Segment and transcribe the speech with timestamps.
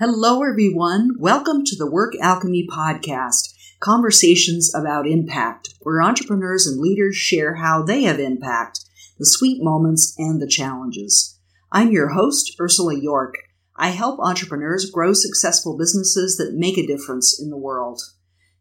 [0.00, 1.16] Hello, everyone.
[1.18, 7.82] Welcome to the Work Alchemy Podcast, conversations about impact, where entrepreneurs and leaders share how
[7.82, 8.84] they have impact,
[9.18, 11.36] the sweet moments, and the challenges.
[11.72, 13.38] I'm your host, Ursula York.
[13.74, 18.00] I help entrepreneurs grow successful businesses that make a difference in the world.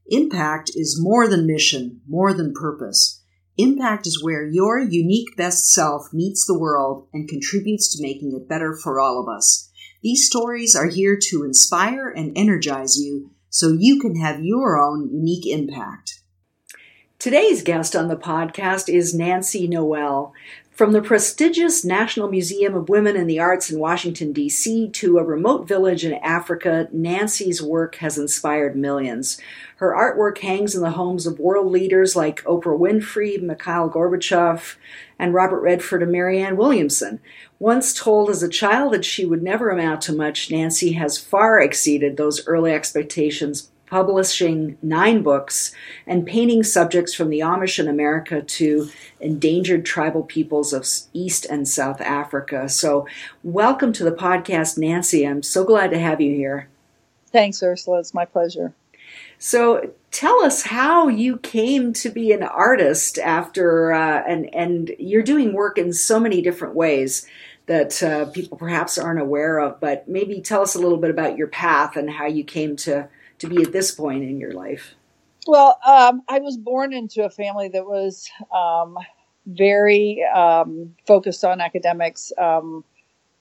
[0.08, 3.22] Impact is more than mission, more than purpose.
[3.58, 8.50] Impact is where your unique best self meets the world and contributes to making it
[8.50, 9.67] better for all of us.
[10.08, 15.10] These stories are here to inspire and energize you so you can have your own
[15.12, 16.22] unique impact.
[17.20, 20.34] Today's guest on the podcast is Nancy Noel.
[20.78, 25.24] From the prestigious National Museum of Women in the Arts in Washington, D.C., to a
[25.24, 29.42] remote village in Africa, Nancy's work has inspired millions.
[29.78, 34.76] Her artwork hangs in the homes of world leaders like Oprah Winfrey, Mikhail Gorbachev,
[35.18, 37.22] and Robert Redford and Marianne Williamson.
[37.58, 41.60] Once told as a child that she would never amount to much, Nancy has far
[41.60, 45.74] exceeded those early expectations publishing nine books
[46.06, 51.68] and painting subjects from the Amish in America to endangered tribal peoples of East and
[51.68, 52.70] South Africa.
[52.70, 53.08] So,
[53.44, 55.26] welcome to the podcast, Nancy.
[55.26, 56.68] I'm so glad to have you here.
[57.32, 58.00] Thanks, Ursula.
[58.00, 58.74] It's my pleasure.
[59.40, 65.24] So, tell us how you came to be an artist after, uh, and and you're
[65.24, 67.26] doing work in so many different ways
[67.68, 69.80] that uh, people perhaps aren't aware of.
[69.80, 73.08] But maybe tell us a little bit about your path and how you came to
[73.40, 74.96] to be at this point in your life?
[75.48, 78.98] Well, um, I was born into a family that was um,
[79.46, 82.34] very um, focused on academics.
[82.38, 82.84] Um,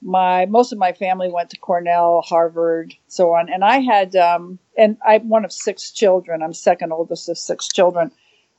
[0.03, 4.59] my most of my family went to Cornell, Harvard, so on, and I had um,
[4.79, 6.43] and I'm one of six children.
[6.43, 8.13] I'm second oldest of six children,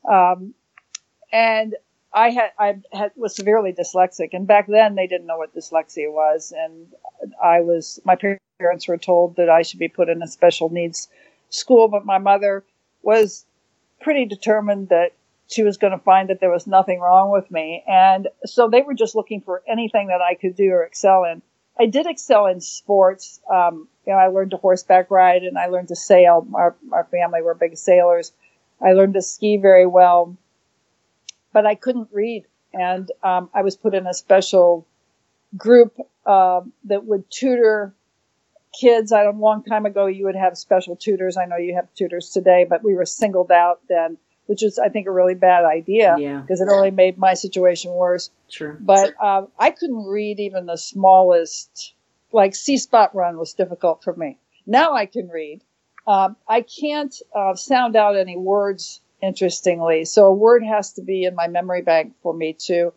[0.09, 0.53] um,
[1.31, 1.75] and
[2.11, 6.11] I had I had was severely dyslexic, and back then they didn't know what dyslexia
[6.11, 6.87] was, and
[7.41, 8.17] I was my
[8.59, 11.07] parents were told that I should be put in a special needs
[11.49, 12.63] school, but my mother
[13.01, 13.45] was
[14.01, 15.13] pretty determined that
[15.47, 17.83] she was going to find that there was nothing wrong with me.
[17.87, 21.41] And so they were just looking for anything that I could do or excel in.
[21.79, 23.39] I did excel in sports.
[23.49, 26.45] Um, you know, I learned to horseback ride and I learned to sail.
[26.53, 28.33] Our, our family were big sailors.
[28.81, 30.35] I learned to ski very well,
[31.53, 32.45] but I couldn't read.
[32.73, 34.85] And um, I was put in a special
[35.55, 37.93] group uh, that would tutor
[38.79, 41.37] kids, I don't, a long time ago, you would have special tutors.
[41.37, 44.89] I know you have tutors today, but we were singled out then, which is, I
[44.89, 48.29] think, a really bad idea because it only made my situation worse.
[48.49, 48.77] Sure.
[48.79, 51.93] But um, I couldn't read even the smallest,
[52.31, 54.37] like See Spot Run was difficult for me.
[54.65, 55.61] Now I can read.
[56.05, 61.25] Um, I can't uh, sound out any words interestingly, so a word has to be
[61.25, 62.93] in my memory bank for me to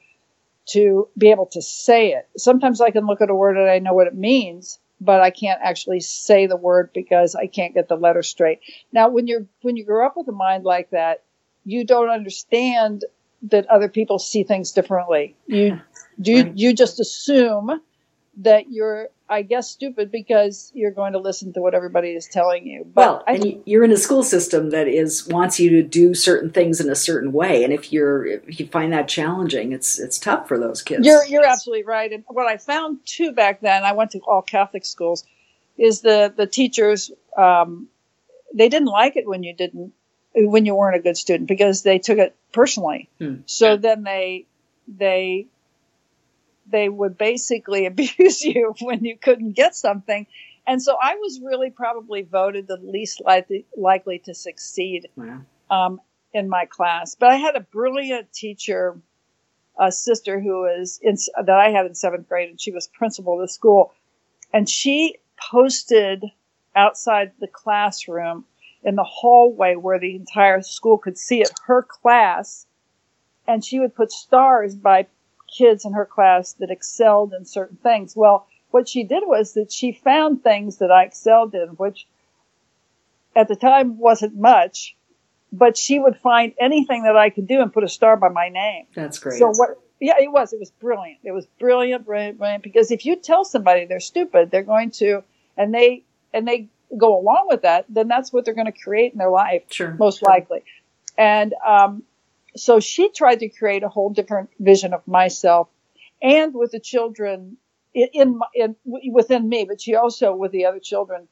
[0.67, 2.29] to be able to say it.
[2.37, 5.31] Sometimes I can look at a word and I know what it means, but I
[5.31, 8.61] can't actually say the word because I can't get the letter straight.
[8.93, 11.23] Now, when you're when you grow up with a mind like that,
[11.65, 13.05] you don't understand
[13.43, 15.37] that other people see things differently.
[15.47, 15.81] You
[16.19, 16.57] you right.
[16.59, 17.81] you just assume
[18.39, 22.67] that you're I guess stupid because you're going to listen to what everybody is telling
[22.67, 22.85] you.
[22.85, 26.51] But well, and you're in a school system that is wants you to do certain
[26.51, 30.19] things in a certain way, and if you're if you find that challenging, it's it's
[30.19, 31.07] tough for those kids.
[31.07, 32.13] You're you're absolutely right.
[32.13, 35.25] And what I found too back then, I went to all Catholic schools,
[35.79, 37.89] is the the teachers um,
[38.53, 39.93] they didn't like it when you didn't
[40.35, 43.09] when you weren't a good student because they took it personally.
[43.19, 43.37] Hmm.
[43.47, 44.47] So then they
[44.89, 45.47] they
[46.71, 50.27] they would basically abuse you when you couldn't get something.
[50.67, 55.41] And so I was really probably voted the least likely, likely to succeed wow.
[55.71, 56.01] um,
[56.33, 57.17] in my class.
[57.19, 58.97] But I had a brilliant teacher,
[59.79, 63.35] a sister who was in, that I had in seventh grade, and she was principal
[63.35, 63.93] of the school.
[64.53, 65.17] And she
[65.51, 66.25] posted
[66.77, 68.45] outside the classroom
[68.83, 72.67] in the hallway where the entire school could see it, her class.
[73.47, 75.07] And she would put stars by
[75.57, 78.15] kids in her class that excelled in certain things.
[78.17, 82.07] Well, what she did was that she found things that I excelled in, which
[83.35, 84.97] at the time wasn't much,
[85.53, 88.49] but she would find anything that I could do and put a star by my
[88.49, 88.87] name.
[88.95, 89.39] That's great.
[89.39, 89.71] So what,
[90.01, 90.53] yeah, it was.
[90.53, 91.19] It was brilliant.
[91.25, 92.63] It was brilliant, brilliant, brilliant.
[92.63, 95.25] Because if you tell somebody they're stupid, they're going to,
[95.57, 99.13] and they, and they go along with that, then that's what they're going to create
[99.13, 99.63] in their life.
[99.71, 99.95] Sure.
[99.99, 100.29] Most sure.
[100.29, 100.63] likely.
[101.19, 102.05] And, um,
[102.57, 105.69] so she tried to create a whole different vision of myself
[106.23, 107.57] and with the children
[107.95, 108.77] in, in, in,
[109.13, 111.29] within me, but she also with the other children.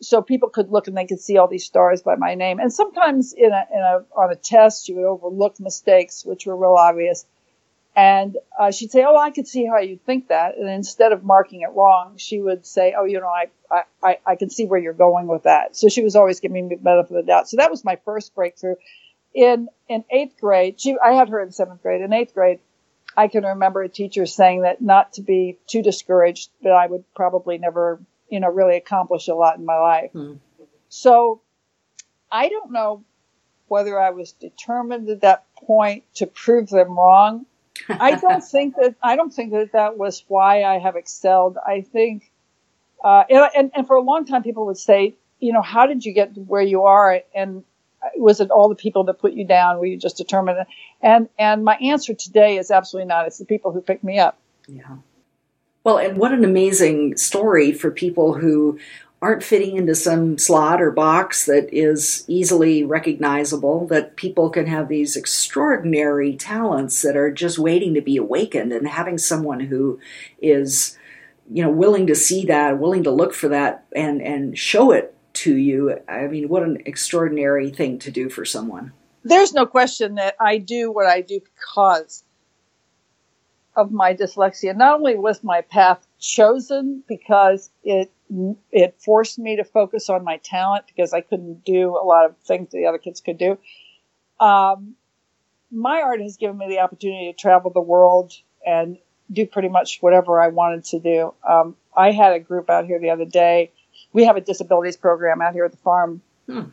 [0.00, 2.58] So people could look and they could see all these stars by my name.
[2.58, 6.56] And sometimes in a, in a, on a test, she would overlook mistakes, which were
[6.56, 7.24] real obvious.
[7.94, 11.24] And uh, she'd say, "Oh, I could see how you think that." And instead of
[11.24, 14.80] marking it wrong, she would say, "Oh, you know, I, I, I can see where
[14.80, 17.50] you're going with that." So she was always giving me benefit of the doubt.
[17.50, 18.76] So that was my first breakthrough.
[19.34, 22.02] In in eighth grade, she I had her in seventh grade.
[22.02, 22.60] In eighth grade,
[23.16, 27.04] I can remember a teacher saying that not to be too discouraged, that I would
[27.14, 30.12] probably never, you know, really accomplish a lot in my life.
[30.12, 30.34] Hmm.
[30.88, 31.40] So
[32.30, 33.04] I don't know
[33.68, 37.46] whether I was determined at that point to prove them wrong
[37.88, 41.58] I don't think that I don't think that that was why I have excelled.
[41.64, 42.30] I think,
[43.02, 46.12] uh, and, and for a long time, people would say, you know, how did you
[46.12, 47.20] get where you are?
[47.34, 47.64] And
[48.16, 49.78] was it all the people that put you down?
[49.78, 50.66] Were you just determined?
[51.00, 53.26] And and my answer today is absolutely not.
[53.26, 54.38] It's the people who picked me up.
[54.66, 54.96] Yeah.
[55.84, 58.78] Well, and what an amazing story for people who
[59.20, 64.88] aren't fitting into some slot or box that is easily recognizable, that people can have
[64.88, 69.98] these extraordinary talents that are just waiting to be awakened, and having someone who
[70.40, 70.98] is,
[71.50, 75.14] you know, willing to see that, willing to look for that, and and show it
[75.42, 75.98] to you.
[76.08, 78.92] I mean, what an extraordinary thing to do for someone.
[79.24, 82.24] There's no question that I do what I do because
[83.74, 84.76] of my dyslexia.
[84.76, 88.10] Not only was my path chosen because it
[88.70, 92.36] it forced me to focus on my talent because I couldn't do a lot of
[92.38, 93.58] things the other kids could do.
[94.40, 94.94] Um,
[95.70, 98.32] my art has given me the opportunity to travel the world
[98.66, 98.98] and
[99.30, 101.34] do pretty much whatever I wanted to do.
[101.48, 103.72] Um, I had a group out here the other day.
[104.12, 106.64] We have a disabilities program out here at the farm, hmm.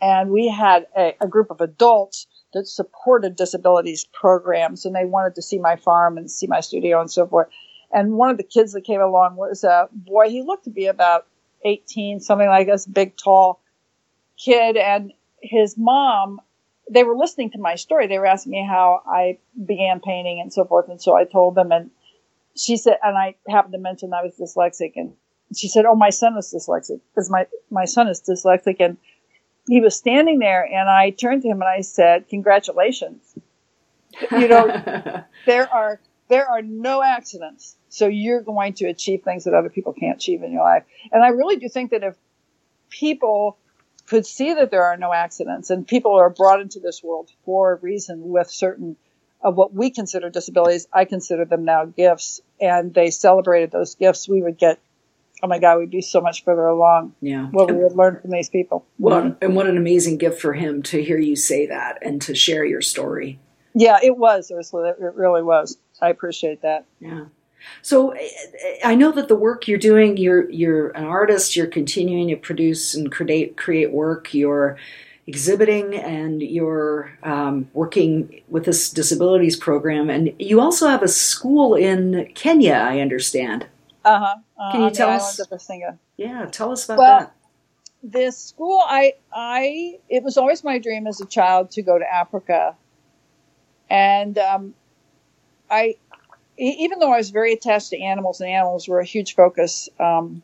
[0.00, 5.34] and we had a, a group of adults that supported disabilities programs, and they wanted
[5.34, 7.48] to see my farm and see my studio and so forth.
[7.92, 10.28] And one of the kids that came along was a boy.
[10.28, 11.26] He looked to be about
[11.64, 13.60] 18, something like this, big, tall
[14.38, 14.76] kid.
[14.76, 15.12] And
[15.42, 16.40] his mom,
[16.90, 18.06] they were listening to my story.
[18.06, 20.88] They were asking me how I began painting and so forth.
[20.88, 21.90] And so I told them, and
[22.56, 24.92] she said, and I happened to mention I was dyslexic.
[24.96, 25.14] And
[25.54, 28.76] she said, Oh, my son is dyslexic because my, my son is dyslexic.
[28.80, 28.96] And
[29.68, 33.34] he was standing there and I turned to him and I said, Congratulations.
[34.30, 37.76] You know, there are there are no accidents.
[37.88, 40.84] So you're going to achieve things that other people can't achieve in your life.
[41.12, 42.16] And I really do think that if
[42.90, 43.56] people
[44.06, 47.72] could see that there are no accidents and people are brought into this world for
[47.72, 48.96] a reason with certain
[49.42, 54.28] of what we consider disabilities, I consider them now gifts, and they celebrated those gifts,
[54.28, 54.80] we would get
[55.42, 57.14] oh my God, we'd be so much further along.
[57.20, 57.46] Yeah.
[57.46, 58.86] What we would learn from these people.
[58.98, 62.34] Well, and what an amazing gift for him to hear you say that and to
[62.34, 63.38] share your story.
[63.74, 64.90] Yeah, it was, Ursula.
[64.90, 65.76] It really was.
[66.00, 66.86] I appreciate that.
[67.00, 67.26] Yeah.
[67.82, 68.14] So
[68.84, 71.56] I know that the work you're doing, you're you're an artist.
[71.56, 74.32] You're continuing to produce and create create work.
[74.32, 74.78] You're
[75.26, 81.74] exhibiting and you're um, working with this disabilities program, and you also have a school
[81.74, 82.74] in Kenya.
[82.74, 83.66] I understand.
[84.06, 84.36] Uh-huh.
[84.56, 85.40] Uh, Can you tell us?
[86.16, 87.32] Yeah, tell us about well, that.
[88.04, 92.14] This school, I, I, it was always my dream as a child to go to
[92.14, 92.76] Africa,
[93.90, 94.74] and um,
[95.68, 95.96] I,
[96.56, 100.40] even though I was very attached to animals, and animals were a huge focus um,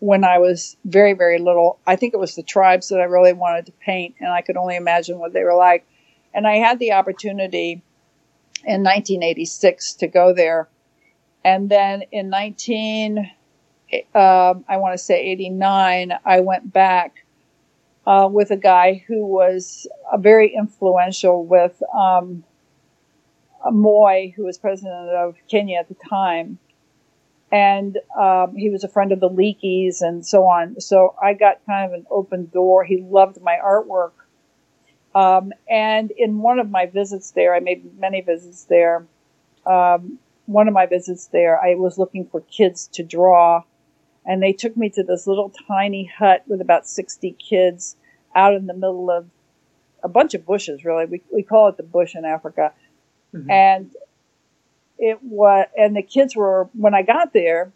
[0.00, 1.78] when I was very, very little.
[1.86, 4.56] I think it was the tribes that I really wanted to paint, and I could
[4.56, 5.86] only imagine what they were like.
[6.32, 7.82] And I had the opportunity
[8.64, 10.68] in 1986 to go there
[11.44, 13.18] and then in 19,
[14.14, 17.24] um, I want to say 89, I went back
[18.06, 22.44] uh, with a guy who was uh, very influential with um,
[23.70, 26.58] Moi, who was president of Kenya at the time.
[27.52, 30.80] And um, he was a friend of the Leakeys and so on.
[30.80, 32.84] So I got kind of an open door.
[32.84, 34.12] He loved my artwork.
[35.14, 39.06] Um, and in one of my visits there, I made many visits there.
[39.64, 43.62] Um, one of my visits there, I was looking for kids to draw,
[44.26, 47.96] and they took me to this little tiny hut with about 60 kids
[48.34, 49.26] out in the middle of
[50.02, 51.06] a bunch of bushes, really.
[51.06, 52.72] We, we call it the bush in Africa.
[53.34, 53.50] Mm-hmm.
[53.50, 53.90] And
[54.98, 57.72] it was, and the kids were, when I got there,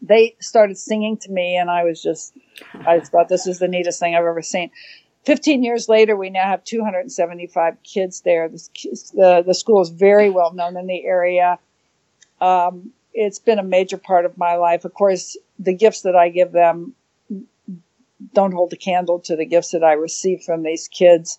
[0.00, 2.34] they started singing to me, and I was just,
[2.86, 4.70] I just thought this is the neatest thing I've ever seen.
[5.28, 8.48] 15 years later, we now have 275 kids there.
[8.48, 11.58] The, the school is very well known in the area.
[12.40, 14.86] Um, it's been a major part of my life.
[14.86, 16.94] Of course, the gifts that I give them
[18.32, 21.38] don't hold a candle to the gifts that I receive from these kids.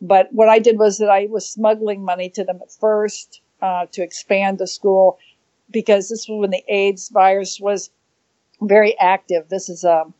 [0.00, 3.86] But what I did was that I was smuggling money to them at first uh,
[3.94, 5.18] to expand the school
[5.72, 7.90] because this was when the AIDS virus was
[8.60, 9.48] very active.
[9.48, 10.14] This is a um,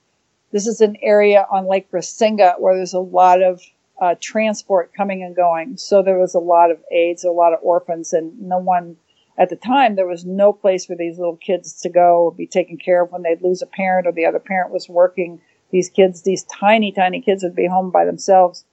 [0.53, 3.63] this is an area on Lake Rusinga where there's a lot of
[4.01, 5.77] uh, transport coming and going.
[5.77, 8.97] So there was a lot of AIDS, a lot of orphans, and no one
[9.37, 12.47] at the time there was no place for these little kids to go or be
[12.47, 15.41] taken care of when they'd lose a parent or the other parent was working.
[15.71, 18.65] These kids, these tiny, tiny kids, would be home by themselves.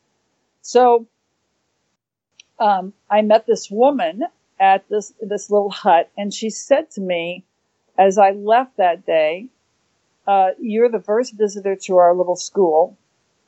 [0.61, 1.07] So
[2.59, 4.23] um, I met this woman
[4.59, 7.43] at this this little hut, and she said to me,
[7.97, 9.47] as I left that day,
[10.27, 12.97] uh, "You're the first visitor to our little school."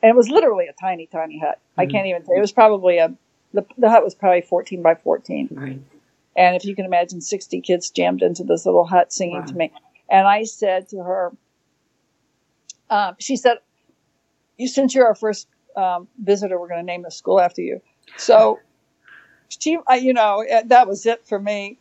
[0.01, 1.59] and it was literally a tiny, tiny hut.
[1.71, 1.81] Mm-hmm.
[1.81, 3.13] I can't even say it was probably a
[3.53, 5.49] the, the hut was probably 14 by 14.
[5.51, 5.81] Right.
[6.35, 9.45] And if you can imagine 60 kids jammed into this little hut singing wow.
[9.45, 9.71] to me.
[10.09, 11.31] And I said to her,
[12.89, 13.57] um, she said,
[14.57, 17.81] you, since you're our first um, visitor, we're going to name the school after you.
[18.17, 18.59] So
[19.47, 21.79] she, I, you know, that was it for me.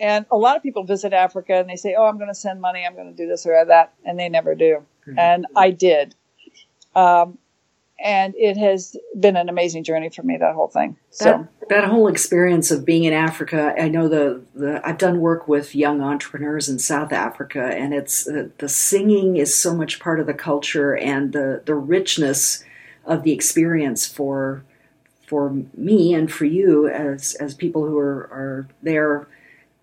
[0.00, 2.60] And a lot of people visit Africa and they say, oh, I'm going to send
[2.60, 2.84] money.
[2.86, 3.92] I'm going to do this or that.
[4.04, 4.82] And they never do.
[5.06, 5.18] Mm-hmm.
[5.18, 6.14] And I did.
[6.96, 7.38] Um,
[8.02, 11.84] and it has been an amazing journey for me that whole thing so that, that
[11.84, 16.00] whole experience of being in africa i know the, the i've done work with young
[16.00, 20.34] entrepreneurs in south africa and it's uh, the singing is so much part of the
[20.34, 22.64] culture and the the richness
[23.04, 24.64] of the experience for
[25.26, 29.28] for me and for you as as people who are are there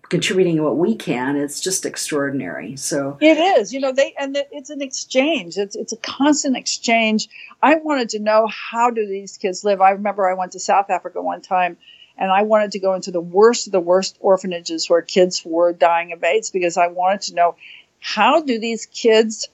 [0.08, 2.76] contributing what we can it's just extraordinary.
[2.76, 7.28] So it is you know they and it's an exchange it's it's a constant exchange.
[7.62, 9.80] I wanted to know how do these kids live?
[9.80, 11.76] I remember i went to south africa one time
[12.16, 15.72] and i wanted to go into the worst of the worst orphanages where kids were
[15.72, 17.56] dying of aids because i wanted to know
[18.00, 19.48] how do these kids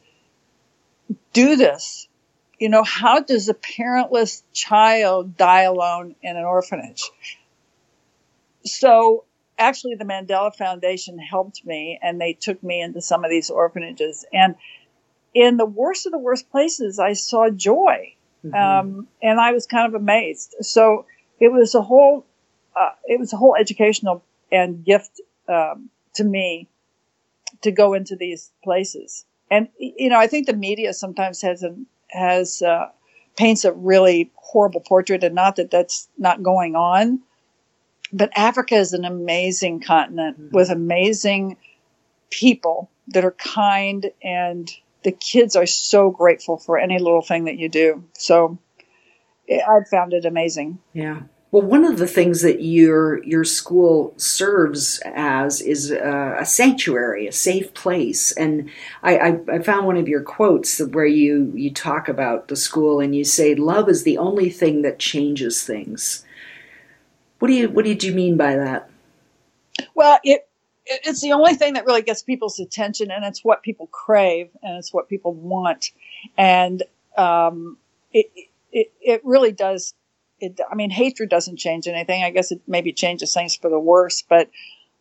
[1.33, 2.09] do this?
[2.59, 7.11] You know how does a parentless child die alone in an orphanage?
[8.65, 9.25] So
[9.59, 14.25] actually the Mandela Foundation helped me and they took me into some of these orphanages.
[14.33, 14.55] And
[15.33, 18.15] in the worst of the worst places, I saw joy.
[18.45, 18.55] Mm-hmm.
[18.55, 20.55] Um, and I was kind of amazed.
[20.61, 21.07] So
[21.41, 22.25] it was a whole,
[22.77, 26.69] uh, it was a whole educational and gift, um, to me
[27.63, 29.25] to go into these places.
[29.51, 31.75] And, you know, I think the media sometimes has a,
[32.09, 32.89] has, uh,
[33.37, 37.21] paints a really horrible portrait and not that that's not going on
[38.15, 40.57] but Africa is an amazing continent mm-hmm.
[40.57, 41.57] with amazing
[42.31, 44.71] people that are kind and
[45.03, 48.05] the kids are so grateful for any little thing that you do.
[48.15, 48.59] So
[49.51, 50.79] I've found it amazing.
[50.95, 51.23] Yeah.
[51.51, 57.29] Well, one of the things that your your school serves as is a, a sanctuary,
[57.29, 58.71] a safe place, and
[59.05, 62.99] I, I, I, found one of your quotes where you you talk about the school
[62.99, 66.25] and you say, "Love is the only thing that changes things."
[67.45, 68.89] What do you what did you mean by that?
[69.95, 70.49] Well, it
[70.87, 74.79] it's the only thing that really gets people's attention, and it's what people crave, and
[74.79, 75.91] it's what people want,
[76.39, 76.83] and
[77.19, 77.77] um,
[78.15, 78.31] it,
[78.73, 79.93] it it really does.
[80.41, 82.23] It, I mean, hatred doesn't change anything.
[82.23, 84.49] I guess it maybe changes things for the worse, but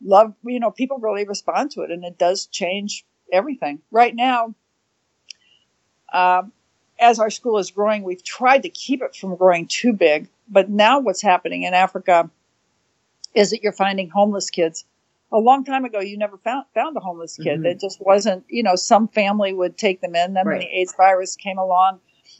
[0.04, 3.80] love, you know, people really respond to it, and it does change everything.
[3.90, 4.54] Right now,
[6.12, 6.52] um,
[7.00, 10.70] as our school is growing, we've tried to keep it from growing too big but
[10.70, 12.30] now what's happening in Africa
[13.34, 14.86] is that you're finding homeless kids.
[15.32, 17.60] A long time ago, you never found found a homeless kid.
[17.60, 17.66] Mm-hmm.
[17.66, 20.34] It just wasn't, you know, some family would take them in.
[20.34, 20.60] Then right.
[20.60, 22.00] when the AIDS virus came along,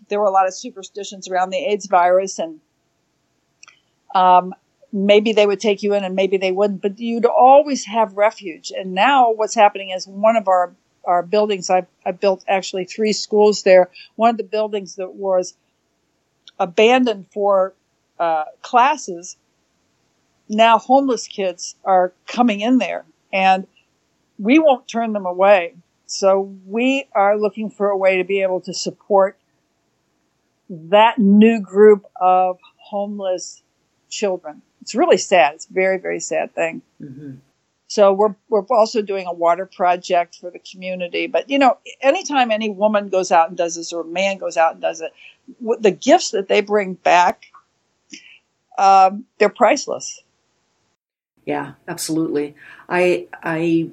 [0.10, 2.60] there were a lot of superstitions around the AIDS virus, and
[4.14, 4.54] um,
[4.92, 6.84] maybe they would take you in and maybe they wouldn't.
[6.84, 8.72] But you'd always have refuge.
[8.76, 11.70] And now what's happening is one of our our buildings.
[11.70, 13.90] I, I built actually three schools there.
[14.16, 15.56] One of the buildings that was
[16.60, 17.74] abandoned for
[18.20, 19.38] uh, classes,
[20.50, 23.68] now homeless kids are coming in there and
[24.38, 25.76] we won't turn them away.
[26.06, 29.38] So we are looking for a way to be able to support
[30.70, 33.62] that new group of homeless
[34.10, 34.62] children.
[34.82, 35.56] It's really sad.
[35.56, 36.82] It's a very, very sad thing.
[37.02, 37.36] Mm-hmm.
[37.94, 41.28] So we're we're also doing a water project for the community.
[41.28, 44.58] But you know, anytime any woman goes out and does this, or a man goes
[44.58, 45.12] out and does it,
[45.80, 47.46] the gifts that they bring back
[48.78, 50.22] um, they're priceless.
[51.46, 52.56] Yeah, absolutely.
[52.90, 53.90] I I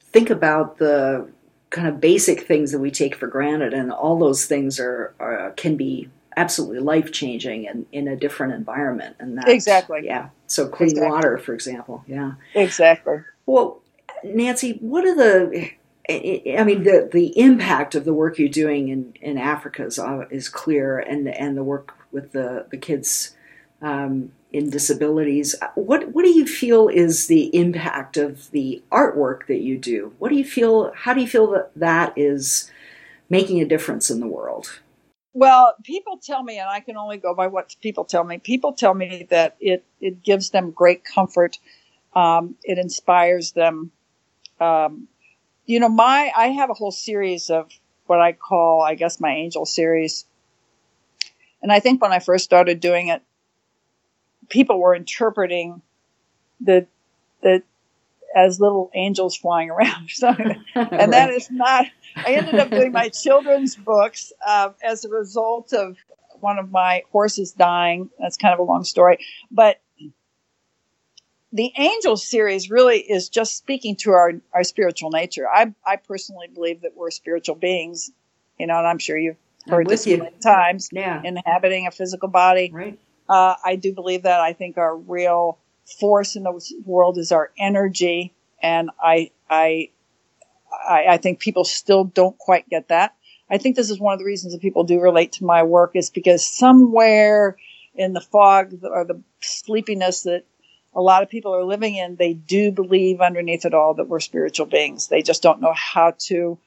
[0.00, 1.28] think about the
[1.70, 5.52] kind of basic things that we take for granted, and all those things are, are
[5.56, 9.16] can be absolutely life changing in, in a different environment.
[9.18, 10.28] And that exactly, yeah.
[10.48, 11.10] So clean exactly.
[11.10, 13.18] water, for example, yeah, exactly.
[13.48, 13.80] Well,
[14.22, 15.70] Nancy, what are the
[16.10, 20.26] I mean, the the impact of the work you're doing in, in Africa is, uh,
[20.30, 23.34] is clear, and and the work with the the kids
[23.80, 25.54] um, in disabilities.
[25.76, 30.12] What what do you feel is the impact of the artwork that you do?
[30.18, 30.92] What do you feel?
[30.94, 32.70] How do you feel that that is
[33.30, 34.80] making a difference in the world?
[35.32, 38.36] Well, people tell me, and I can only go by what people tell me.
[38.36, 41.58] People tell me that it it gives them great comfort.
[42.14, 43.92] Um, it inspires them.
[44.60, 45.08] Um,
[45.66, 47.70] you know, my I have a whole series of
[48.06, 50.24] what I call, I guess, my angel series.
[51.62, 53.22] And I think when I first started doing it,
[54.48, 55.82] people were interpreting
[56.60, 56.86] the
[57.42, 57.62] the
[58.34, 60.10] as little angels flying around.
[60.74, 61.86] and that is not.
[62.16, 65.96] I ended up doing my children's books uh, as a result of
[66.40, 68.10] one of my horses dying.
[68.18, 69.18] That's kind of a long story,
[69.50, 69.80] but
[71.58, 75.48] the angel series really is just speaking to our, our spiritual nature.
[75.52, 78.12] I, I personally believe that we're spiritual beings,
[78.60, 80.18] you know, and I'm sure you've heard this you.
[80.18, 81.20] many times, yeah.
[81.24, 82.70] inhabiting a physical body.
[82.72, 82.96] Right.
[83.28, 84.40] Uh, I do believe that.
[84.40, 85.58] I think our real
[85.98, 89.90] force in the world is our energy, and I, I,
[90.88, 93.16] I, I think people still don't quite get that.
[93.50, 95.96] I think this is one of the reasons that people do relate to my work
[95.96, 97.56] is because somewhere
[97.96, 100.44] in the fog or the sleepiness that
[100.98, 104.18] a lot of people are living in, they do believe underneath it all that we're
[104.18, 105.06] spiritual beings.
[105.06, 106.58] They just don't know how to,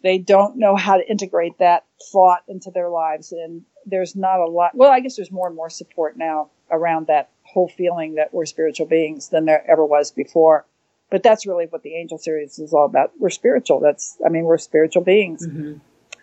[0.00, 3.32] they don't know how to integrate that thought into their lives.
[3.32, 7.08] And there's not a lot, well, I guess there's more and more support now around
[7.08, 10.64] that whole feeling that we're spiritual beings than there ever was before.
[11.10, 13.10] But that's really what the angel series is all about.
[13.18, 13.80] We're spiritual.
[13.80, 15.44] That's, I mean, we're spiritual beings.
[15.44, 15.78] Mm-hmm.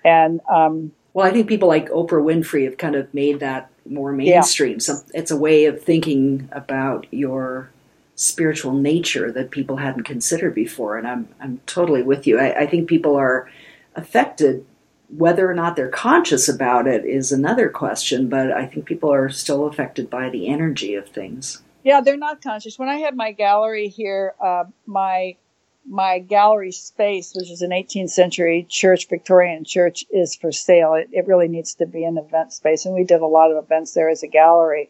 [0.05, 4.11] And, um, well, I think people like Oprah Winfrey have kind of made that more
[4.11, 4.73] mainstream.
[4.73, 4.79] Yeah.
[4.79, 7.71] So it's a way of thinking about your
[8.15, 10.97] spiritual nature that people hadn't considered before.
[10.97, 12.37] And I'm I'm totally with you.
[12.37, 13.49] I, I think people are
[13.95, 14.65] affected.
[15.07, 19.29] Whether or not they're conscious about it is another question, but I think people are
[19.29, 21.61] still affected by the energy of things.
[21.85, 22.77] Yeah, they're not conscious.
[22.77, 25.37] When I had my gallery here, uh, my
[25.87, 30.95] my gallery space, which is an 18th century church, Victorian church, is for sale.
[30.95, 32.85] It, it, really needs to be an event space.
[32.85, 34.89] And we did a lot of events there as a gallery.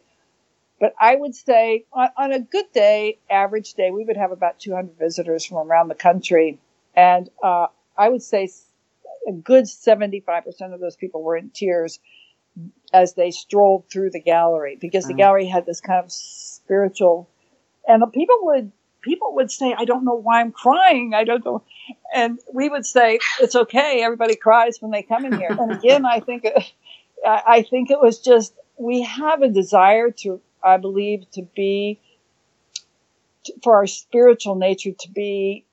[0.80, 4.60] But I would say on, on a good day, average day, we would have about
[4.60, 6.60] 200 visitors from around the country.
[6.96, 8.50] And uh, I would say
[9.28, 12.00] a good 75% of those people were in tears
[12.94, 15.18] as they strolled through the gallery because the mm.
[15.18, 17.30] gallery had this kind of spiritual,
[17.88, 18.72] and the people would
[19.06, 21.14] people would say, I don't know why I'm crying.
[21.14, 21.64] I don't know.
[22.14, 24.02] And we would say, it's okay.
[24.04, 25.56] Everybody cries when they come in here.
[25.58, 26.46] And again, I think,
[27.26, 32.02] I think it was just, we have a desire to, I believe, to be,
[33.64, 35.66] for our spiritual nature to be,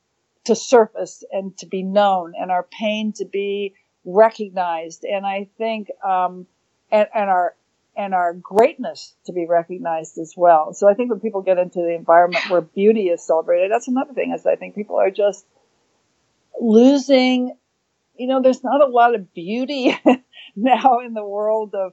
[0.44, 5.04] to surface and to be known and our pain to be recognized.
[5.04, 6.46] And I think, um,
[6.90, 7.54] and, and our,
[7.96, 10.72] and our greatness to be recognized as well.
[10.72, 14.14] So I think when people get into the environment where beauty is celebrated, that's another
[14.14, 15.44] thing is I think people are just
[16.60, 17.56] losing,
[18.16, 19.96] you know, there's not a lot of beauty
[20.56, 21.92] now in the world of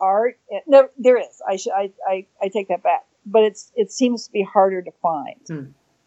[0.00, 0.38] art.
[0.66, 1.42] No, there is.
[1.46, 4.80] I, should, I, I, I take that back, but it's, it seems to be harder
[4.80, 5.40] to find,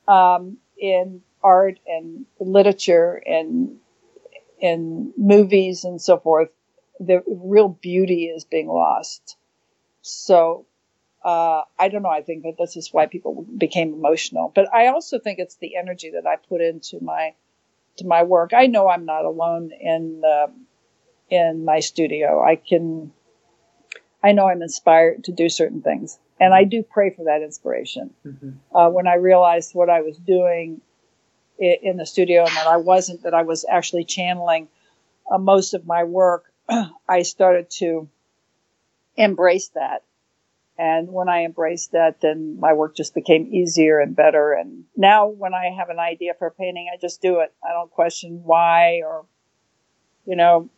[0.08, 0.12] hmm.
[0.12, 3.78] um, in art and literature and,
[4.60, 6.50] in movies and so forth
[7.02, 9.36] the real beauty is being lost.
[10.02, 10.66] So
[11.24, 12.10] uh, I don't know.
[12.10, 15.76] I think that this is why people became emotional, but I also think it's the
[15.76, 17.34] energy that I put into my
[17.98, 18.54] to my work.
[18.54, 20.48] I know I'm not alone in uh,
[21.30, 22.42] in my studio.
[22.42, 23.12] I can.
[24.24, 28.14] I know I'm inspired to do certain things, and I do pray for that inspiration.
[28.26, 28.76] Mm-hmm.
[28.76, 30.82] Uh, when I realized what I was doing
[31.58, 34.68] in, in the studio and that I wasn't, that I was actually channeling
[35.32, 36.51] uh, most of my work
[37.08, 38.10] I started to
[39.16, 40.04] embrace that.
[40.78, 44.54] And when I embraced that, then my work just became easier and better.
[44.54, 47.54] And now when I have an idea for a painting, I just do it.
[47.64, 49.26] I don't question why or,
[50.26, 50.70] you know,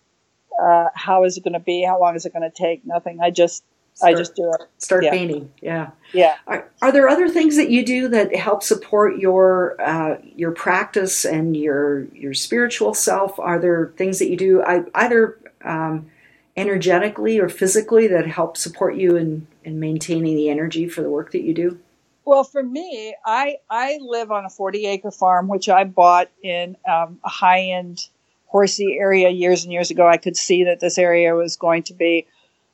[0.62, 1.84] uh, how is it going to be?
[1.84, 2.86] How long is it going to take?
[2.86, 3.20] Nothing.
[3.22, 4.68] I just, start, I just do it.
[4.78, 5.12] Start yeah.
[5.12, 5.52] painting.
[5.62, 5.92] Yeah.
[6.12, 6.36] Yeah.
[6.48, 11.24] Are, are, there other things that you do that help support your, uh, your practice
[11.24, 13.40] and your, your spiritual self?
[13.40, 16.10] Are there things that you do I, either um,
[16.56, 21.32] energetically or physically that help support you in, in maintaining the energy for the work
[21.32, 21.80] that you do?
[22.26, 26.78] Well, for me, I I live on a 40 acre farm, which I bought in
[26.90, 28.08] um, a high end
[28.46, 30.08] horsey area years and years ago.
[30.08, 32.28] I could see that this area was going to be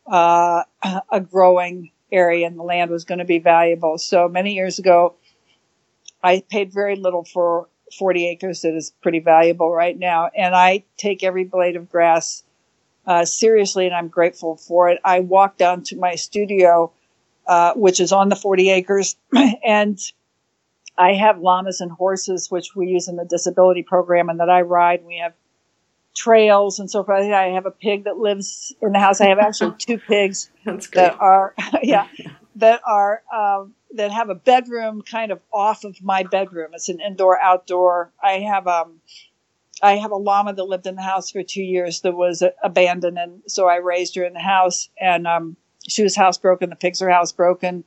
[0.05, 0.63] uh,
[1.11, 3.97] a growing area and the land was going to be valuable.
[3.97, 5.15] So many years ago,
[6.21, 10.29] I paid very little for 40 acres that is pretty valuable right now.
[10.35, 12.43] And I take every blade of grass
[13.05, 14.99] uh, seriously, and I'm grateful for it.
[15.03, 16.91] I walked down to my studio,
[17.47, 19.15] uh, which is on the 40 acres,
[19.65, 19.99] and
[20.97, 24.61] I have llamas and horses, which we use in the disability program, and that I
[24.61, 25.05] ride.
[25.05, 25.33] We have
[26.15, 27.23] trails and so forth.
[27.23, 29.21] I have a pig that lives in the house.
[29.21, 32.07] I have actually two pigs that are, yeah,
[32.55, 36.71] that are, um, that have a bedroom kind of off of my bedroom.
[36.73, 38.11] It's an indoor outdoor.
[38.21, 38.99] I have, um,
[39.81, 43.17] I have a llama that lived in the house for two years that was abandoned.
[43.17, 46.69] And so I raised her in the house and, um, she was housebroken.
[46.69, 47.83] The pigs are housebroken.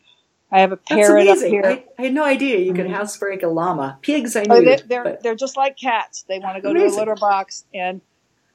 [0.52, 1.62] I have a parrot up here.
[1.64, 2.94] I, I, had no idea you could mm-hmm.
[2.94, 3.98] housebreak a llama.
[4.02, 4.54] Pigs, I oh, knew.
[4.56, 6.24] Oh, they're they're, they're, just like cats.
[6.28, 6.90] They want to go Amazing.
[6.90, 8.02] to a litter box, and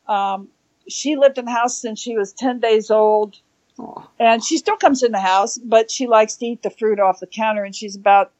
[0.08, 0.50] um,
[0.88, 3.38] she lived in the house since she was ten days old,
[3.80, 4.06] Aww.
[4.20, 7.20] and she still comes in the house, but she likes to eat the fruit off
[7.20, 8.32] the counter, and she's about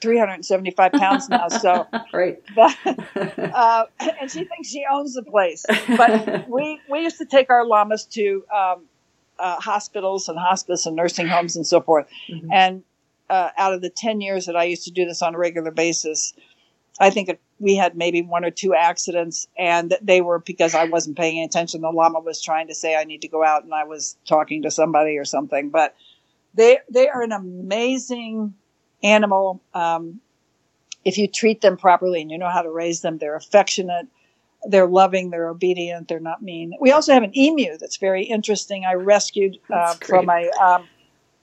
[0.00, 1.48] 375 pounds now.
[1.48, 2.42] So, right.
[2.54, 2.76] But,
[3.38, 3.86] uh,
[4.20, 5.64] and she thinks she owns the place.
[5.96, 8.84] But we, we used to take our llamas to um,
[9.38, 12.06] uh, hospitals and hospice and nursing homes and so forth.
[12.30, 12.52] Mm-hmm.
[12.52, 12.82] And
[13.28, 15.70] uh, out of the 10 years that I used to do this on a regular
[15.70, 16.32] basis,
[16.98, 21.16] I think we had maybe one or two accidents, and they were because I wasn't
[21.16, 21.80] paying attention.
[21.82, 24.62] The llama was trying to say I need to go out, and I was talking
[24.62, 25.70] to somebody or something.
[25.70, 25.94] But
[26.54, 28.54] they they are an amazing
[29.02, 29.62] animal.
[29.74, 30.20] Um,
[31.04, 34.06] if you treat them properly and you know how to raise them, they're affectionate,
[34.68, 36.72] they're loving, they're obedient, they're not mean.
[36.80, 38.84] We also have an emu that's very interesting.
[38.84, 40.88] I rescued uh, from a um,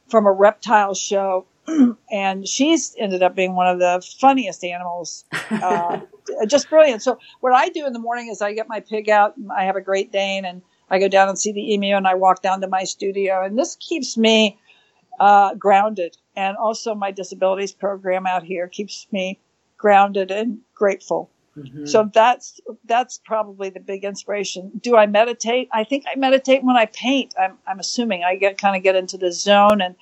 [0.09, 1.45] from a reptile show
[2.11, 5.25] and she's ended up being one of the funniest animals.
[5.51, 6.01] Uh,
[6.47, 7.01] just brilliant.
[7.01, 9.33] So what I do in the morning is I get my pig out.
[9.55, 12.15] I have a Great Dane, and I go down and see the emu, and I
[12.15, 14.59] walk down to my studio, and this keeps me
[15.23, 16.17] uh, grounded.
[16.35, 19.39] And also my disabilities program out here keeps me
[19.77, 21.29] grounded and grateful.
[21.57, 21.85] Mm-hmm.
[21.85, 24.71] So that's that's probably the big inspiration.
[24.81, 25.69] Do I meditate?
[25.71, 27.35] I think I meditate when I paint.
[27.39, 29.95] I'm I'm assuming I get kind of get into the zone and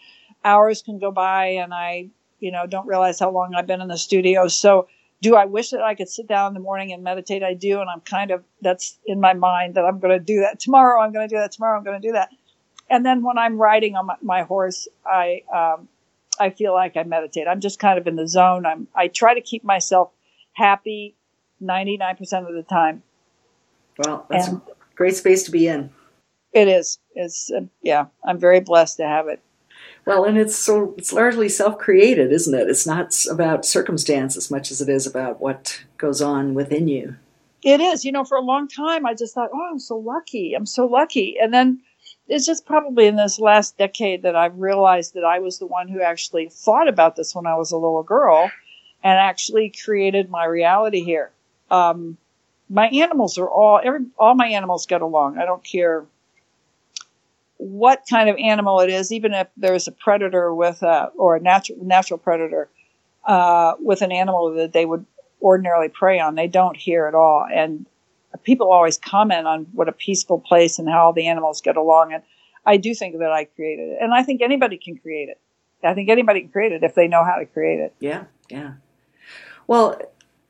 [0.44, 3.90] hours can go by and I, you know, don't realize how long I've been in
[3.90, 4.48] the studio.
[4.48, 4.88] So
[5.22, 7.44] do I wish that I could sit down in the morning and meditate?
[7.44, 7.80] I do.
[7.80, 11.00] And I'm kind of, that's in my mind that I'm going to do that tomorrow.
[11.00, 11.78] I'm going to do that tomorrow.
[11.78, 12.30] I'm going to do that.
[12.92, 15.88] And then when I'm riding on my, my horse, I, um,
[16.38, 17.48] I feel like I meditate.
[17.48, 18.66] I'm just kind of in the zone.
[18.66, 20.12] I'm, I try to keep myself
[20.54, 21.16] happy
[21.64, 23.02] 99% of the time.
[23.98, 25.90] Well, that's and a great space to be in.
[26.52, 27.00] It is.
[27.16, 29.42] It's, uh, yeah, I'm very blessed to have it.
[30.06, 32.70] Well, and it's so it's largely self-created, isn't it?
[32.70, 37.16] It's not about circumstance as much as it is about what goes on within you.
[37.64, 38.04] It is.
[38.04, 40.56] You know, for a long time I just thought, "Oh, I'm so lucky.
[40.56, 41.82] I'm so lucky." And then
[42.32, 45.90] it's just probably in this last decade that I've realized that I was the one
[45.90, 48.50] who actually thought about this when I was a little girl
[49.04, 51.32] and actually created my reality here.
[51.70, 52.18] Um,
[52.70, 55.40] my animals are all every all my animals get along.
[55.40, 56.06] I don't care
[57.58, 61.42] what kind of animal it is, even if there's a predator with a, or a
[61.42, 62.70] natural natural predator
[63.26, 65.06] uh, with an animal that they would
[65.42, 67.46] ordinarily prey on, they don't hear at all.
[67.54, 67.86] And
[68.44, 72.14] people always comment on what a peaceful place and how all the animals get along.
[72.14, 72.24] And
[72.66, 75.40] I do think that I created it, and I think anybody can create it.
[75.84, 77.96] I think anybody can create it if they know how to create it.
[78.00, 78.74] Yeah, yeah.
[79.66, 80.00] Well,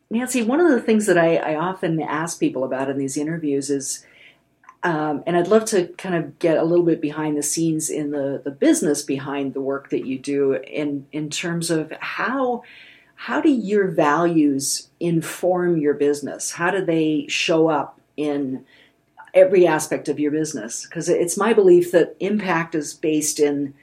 [0.09, 3.69] Nancy, one of the things that I, I often ask people about in these interviews
[3.69, 4.05] is
[4.83, 8.11] um, and I'd love to kind of get a little bit behind the scenes in
[8.11, 12.63] the, the business behind the work that you do in, in terms of how,
[13.21, 16.49] how do your values inform your business?
[16.49, 18.65] How do they show up in
[19.35, 20.87] every aspect of your business?
[20.87, 23.75] Because it's my belief that impact is based in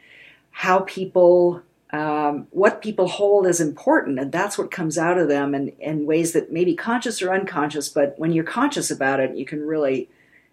[0.51, 5.55] how people, um, what people hold as important, and that's what comes out of them
[5.55, 9.46] in, in ways that maybe conscious or unconscious, but when you're conscious about it, you
[9.46, 10.11] can really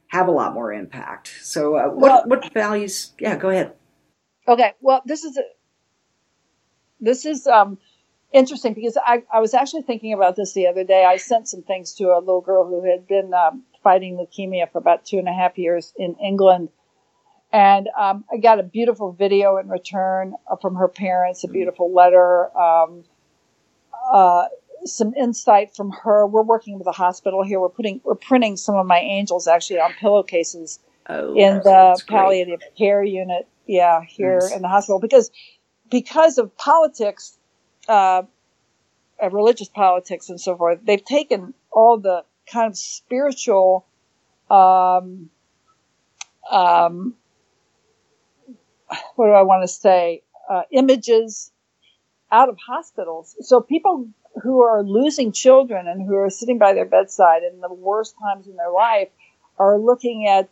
[0.09, 1.33] have a lot more impact.
[1.41, 3.13] So, uh, what well, what values?
[3.17, 3.73] Yeah, go ahead.
[4.47, 5.43] Okay, well, this is a,
[6.99, 7.79] this is um,
[8.35, 11.05] interesting because I, I was actually thinking about this the other day.
[11.05, 14.77] I sent some things to a little girl who had been um, fighting leukemia for
[14.77, 16.69] about two and a half years in England.
[17.51, 22.55] And um, I got a beautiful video in return from her parents, a beautiful letter.
[22.57, 23.05] Um,
[24.11, 24.45] uh,
[24.85, 26.27] some insight from her.
[26.27, 27.59] We're working with a hospital here.
[27.59, 32.59] We're putting we're printing some of my angels actually on pillowcases oh, in the palliative
[32.59, 32.75] great.
[32.75, 33.47] care unit.
[33.65, 34.51] Yeah, here nice.
[34.51, 35.31] in the hospital because
[35.89, 37.37] because of politics,
[37.87, 38.23] uh,
[39.31, 40.79] religious politics and so forth.
[40.83, 43.85] They've taken all the kind of spiritual.
[44.49, 45.29] Um,
[46.51, 47.15] um,
[49.15, 50.23] what do I want to say?
[50.49, 51.51] Uh, images
[52.31, 53.35] out of hospitals.
[53.41, 54.09] So people
[54.43, 58.47] who are losing children and who are sitting by their bedside in the worst times
[58.47, 59.07] in their life
[59.57, 60.49] are looking at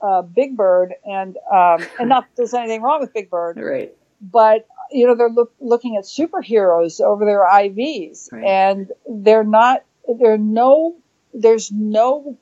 [0.00, 3.92] uh, Big Bird and um, and not there's anything wrong with Big Bird, right?
[4.20, 8.44] But you know they're look, looking at superheroes over their IVs, right.
[8.44, 9.84] and they're not.
[10.08, 10.96] There no.
[11.32, 12.38] There's no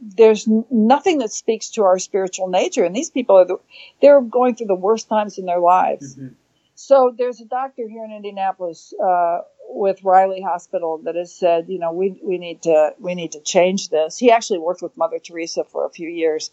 [0.00, 2.84] there's nothing that speaks to our spiritual nature.
[2.84, 3.58] And these people are the,
[4.00, 6.16] they're going through the worst times in their lives.
[6.16, 6.34] Mm-hmm.
[6.74, 11.78] So there's a doctor here in Indianapolis uh, with Riley Hospital that has said, you
[11.78, 14.16] know, we we need to we need to change this.
[14.16, 16.50] He actually worked with Mother Teresa for a few years,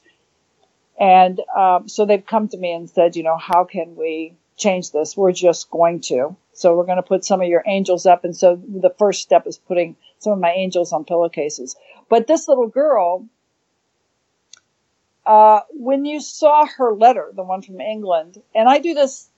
[1.00, 4.92] and um, so they've come to me and said, you know, how can we change
[4.92, 5.16] this?
[5.16, 6.36] We're just going to.
[6.54, 9.46] So we're going to put some of your angels up, and so the first step
[9.46, 11.76] is putting some of my angels on pillowcases.
[12.10, 13.28] But this little girl,
[15.26, 19.30] uh, when you saw her letter, the one from England, and I do this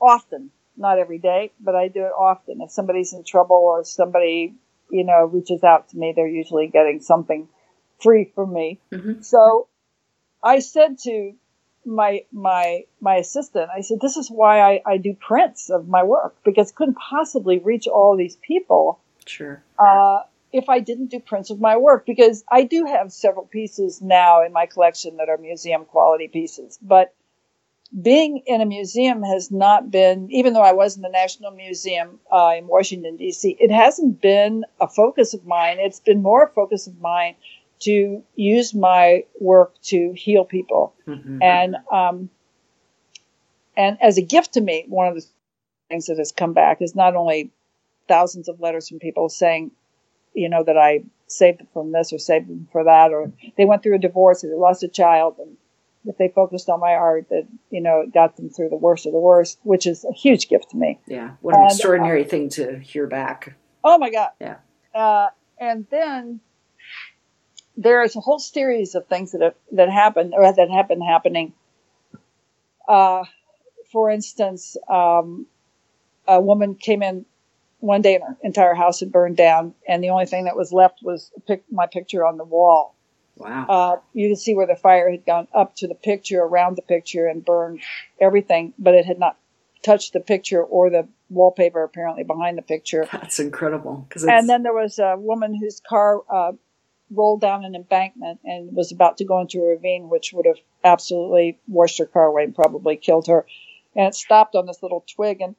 [0.00, 2.62] often, not every day, but I do it often.
[2.62, 4.54] If somebody's in trouble or somebody,
[4.90, 7.48] you know, reaches out to me, they're usually getting something
[8.00, 8.78] free from me.
[8.90, 9.20] Mm-hmm.
[9.20, 9.68] So
[10.42, 11.34] I said to
[11.84, 16.02] my my my assistant, I said, "This is why I, I do prints of my
[16.02, 19.00] work because couldn't possibly reach all these people.
[19.26, 19.62] Sure.
[19.78, 20.20] Uh,
[20.52, 24.44] if I didn't do prints of my work, because I do have several pieces now
[24.44, 27.14] in my collection that are museum quality pieces, but
[28.02, 32.20] being in a museum has not been, even though I was in the National Museum
[32.30, 35.78] uh, in Washington, D.C., it hasn't been a focus of mine.
[35.80, 37.34] It's been more a focus of mine
[37.80, 40.94] to use my work to heal people.
[41.06, 41.42] Mm-hmm.
[41.42, 42.30] And, um,
[43.76, 45.24] and as a gift to me, one of the
[45.88, 47.50] things that has come back is not only
[48.08, 49.70] thousands of letters from people saying,
[50.34, 53.64] you know, that I saved them from this or saved them for that, or they
[53.64, 55.56] went through a divorce or they lost a child and
[56.04, 59.12] if they focused on my art, that you know got them through the worst of
[59.12, 60.98] the worst, which is a huge gift to me.
[61.06, 63.56] Yeah, what an and, extraordinary uh, thing to hear back.
[63.84, 64.30] Oh my God.
[64.40, 64.56] Yeah.
[64.94, 66.40] Uh, and then
[67.78, 71.52] there's a whole series of things that have, that happened or that have been happening.
[72.86, 73.24] Uh,
[73.92, 75.46] for instance, um,
[76.26, 77.24] a woman came in
[77.78, 80.72] one day and her entire house had burned down, and the only thing that was
[80.72, 82.96] left was pic- my picture on the wall.
[83.36, 83.66] Wow.
[83.68, 86.82] Uh, you could see where the fire had gone up to the picture, around the
[86.82, 87.80] picture, and burned
[88.20, 89.36] everything, but it had not
[89.84, 93.06] touched the picture or the wallpaper apparently behind the picture.
[93.12, 94.08] That's incredible.
[94.26, 96.52] And then there was a woman whose car uh,
[97.10, 100.58] rolled down an embankment and was about to go into a ravine, which would have
[100.84, 103.46] absolutely washed her car away and probably killed her.
[103.96, 105.56] And it stopped on this little twig, and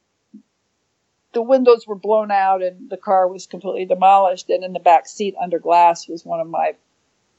[1.32, 4.50] the windows were blown out, and the car was completely demolished.
[4.50, 6.74] And in the back seat under glass was one of my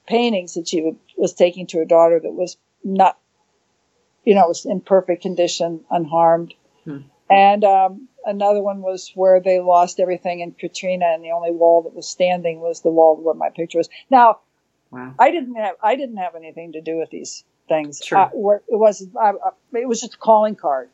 [0.07, 3.17] paintings that she was taking to her daughter that was not,
[4.25, 6.53] you know, was in perfect condition, unharmed.
[6.83, 6.99] Hmm.
[7.29, 11.83] And um, another one was where they lost everything in Katrina, and the only wall
[11.83, 13.89] that was standing was the wall where my picture was.
[14.09, 14.39] Now,
[14.91, 15.13] wow.
[15.19, 18.01] I didn't have I didn't have anything to do with these things.
[18.03, 18.17] Sure.
[18.17, 18.27] Uh,
[18.67, 19.33] it was I,
[19.73, 20.89] it was just a calling card.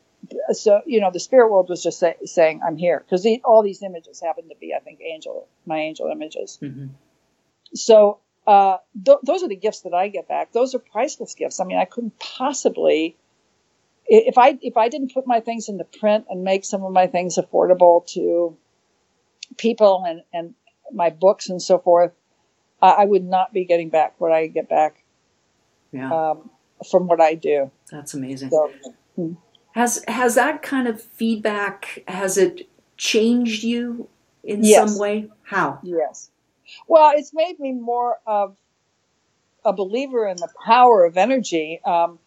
[0.52, 3.84] So you know, the spirit world was just say, saying, "I'm here," because all these
[3.84, 6.60] images happened to be, I think, angel my angel images.
[6.62, 6.88] Mm-hmm.
[7.74, 10.54] So uh, th- those are the gifts that I get back.
[10.54, 11.60] Those are priceless gifts.
[11.60, 13.18] I mean, I couldn't possibly,
[14.08, 17.08] if I if I didn't put my things into print and make some of my
[17.08, 18.58] things affordable to
[19.58, 20.54] people and and
[20.94, 22.12] my books and so forth,
[22.82, 25.04] uh, I would not be getting back what I get back.
[25.92, 26.12] Yeah.
[26.12, 26.50] Um,
[26.90, 27.72] from what I do.
[27.92, 28.52] That's amazing.
[28.52, 28.72] So,
[29.16, 29.34] hmm.
[29.72, 32.68] Has has that kind of feedback has it
[32.98, 34.10] changed you
[34.44, 34.90] in yes.
[34.90, 35.30] some way?
[35.44, 35.80] How?
[35.84, 36.32] Yes.
[36.88, 38.56] Well, it's made me more of
[39.64, 41.80] a believer in the power of energy.
[41.86, 42.20] Um,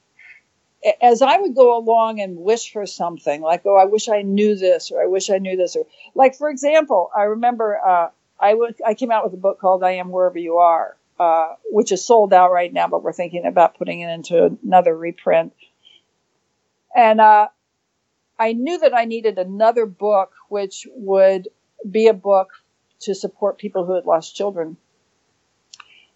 [1.02, 4.56] as I would go along and wish for something, like, oh, I wish I knew
[4.56, 8.08] this, or I wish I knew this, or like, for example, I remember uh,
[8.40, 11.92] I, I came out with a book called I Am Wherever You Are, uh, which
[11.92, 15.52] is sold out right now, but we're thinking about putting it into another reprint.
[16.96, 17.48] And uh,
[18.38, 21.48] I knew that I needed another book, which would
[21.88, 22.48] be a book
[23.00, 24.78] to support people who had lost children.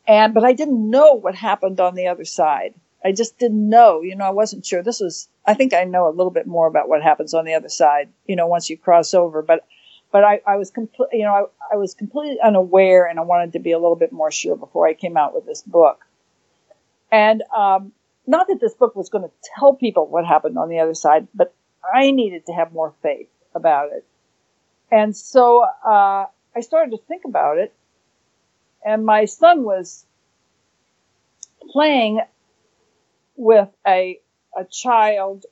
[0.06, 2.74] And, but I didn't know what happened on the other side.
[3.04, 4.82] I just didn't know, you know, I wasn't sure.
[4.82, 7.54] This was, I think I know a little bit more about what happens on the
[7.54, 9.66] other side, you know, once you cross over, but,
[10.10, 13.52] but I, I was complete, you know, I, I was completely unaware and I wanted
[13.52, 16.06] to be a little bit more sure before I came out with this book.
[17.12, 17.92] And, um,
[18.26, 21.28] not that this book was going to tell people what happened on the other side,
[21.34, 21.54] but
[21.94, 24.06] I needed to have more faith about it.
[24.90, 27.74] And so, uh, I started to think about it,
[28.84, 30.06] and my son was
[31.72, 32.20] playing
[33.36, 34.20] with a
[34.56, 35.46] a child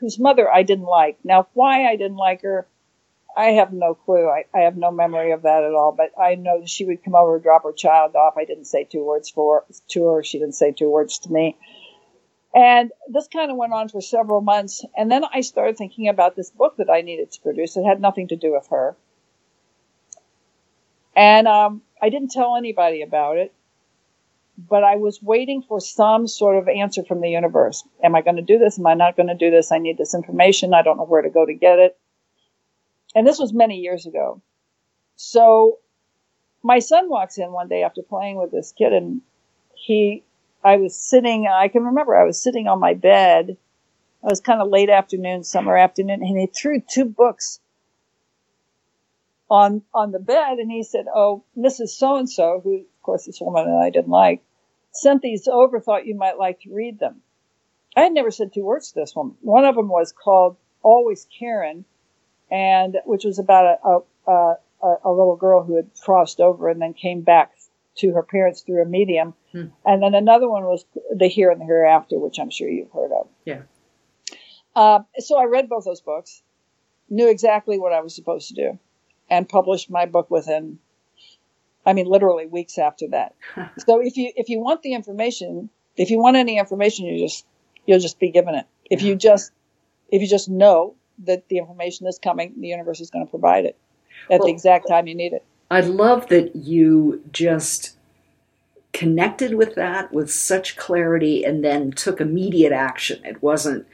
[0.00, 1.18] whose mother I didn't like.
[1.24, 2.66] Now, why I didn't like her,
[3.36, 4.28] I have no clue.
[4.28, 5.92] I, I have no memory of that at all.
[5.92, 8.36] But I know she would come over, drop her child off.
[8.36, 10.22] I didn't say two words for to her.
[10.22, 11.56] She didn't say two words to me.
[12.54, 14.84] And this kind of went on for several months.
[14.96, 17.76] And then I started thinking about this book that I needed to produce.
[17.76, 18.96] It had nothing to do with her.
[21.16, 23.52] And um, I didn't tell anybody about it.
[24.56, 27.86] But I was waiting for some sort of answer from the universe.
[28.02, 28.78] Am I going to do this?
[28.78, 29.72] Am I not going to do this?
[29.72, 30.74] I need this information.
[30.74, 31.98] I don't know where to go to get it.
[33.14, 34.42] And this was many years ago.
[35.16, 35.78] So
[36.62, 39.22] my son walks in one day after playing with this kid and
[39.74, 40.24] he,
[40.62, 43.50] I was sitting, I can remember I was sitting on my bed.
[43.50, 43.58] It
[44.22, 47.60] was kind of late afternoon, summer afternoon, and he threw two books
[49.50, 51.88] on, on the bed and he said, Oh, Mrs.
[51.88, 54.42] So and so, who course this woman that I didn't like,
[54.92, 57.22] sent these over, thought you might like to read them.
[57.96, 59.36] I had never said two words to this woman.
[59.40, 61.84] One of them was called Always Karen,
[62.50, 66.82] and which was about a, a, a, a little girl who had crossed over and
[66.82, 67.52] then came back
[67.96, 69.34] to her parents through a medium.
[69.52, 69.66] Hmm.
[69.84, 73.12] And then another one was The Here and the Hereafter, which I'm sure you've heard
[73.12, 73.28] of.
[73.44, 73.62] Yeah.
[74.74, 76.42] Uh, so I read both those books,
[77.08, 78.78] knew exactly what I was supposed to do,
[79.30, 80.80] and published my book within,
[81.86, 83.34] I mean, literally weeks after that.
[83.78, 87.46] so if you if you want the information, if you want any information, you just
[87.86, 88.66] you'll just be given it.
[88.90, 89.52] If you just
[90.10, 90.94] if you just know
[91.24, 93.76] that the information is coming, the universe is going to provide it
[94.30, 95.44] at well, the exact time you need it.
[95.70, 97.96] I love that you just
[98.92, 103.20] connected with that with such clarity and then took immediate action.
[103.24, 103.86] It wasn't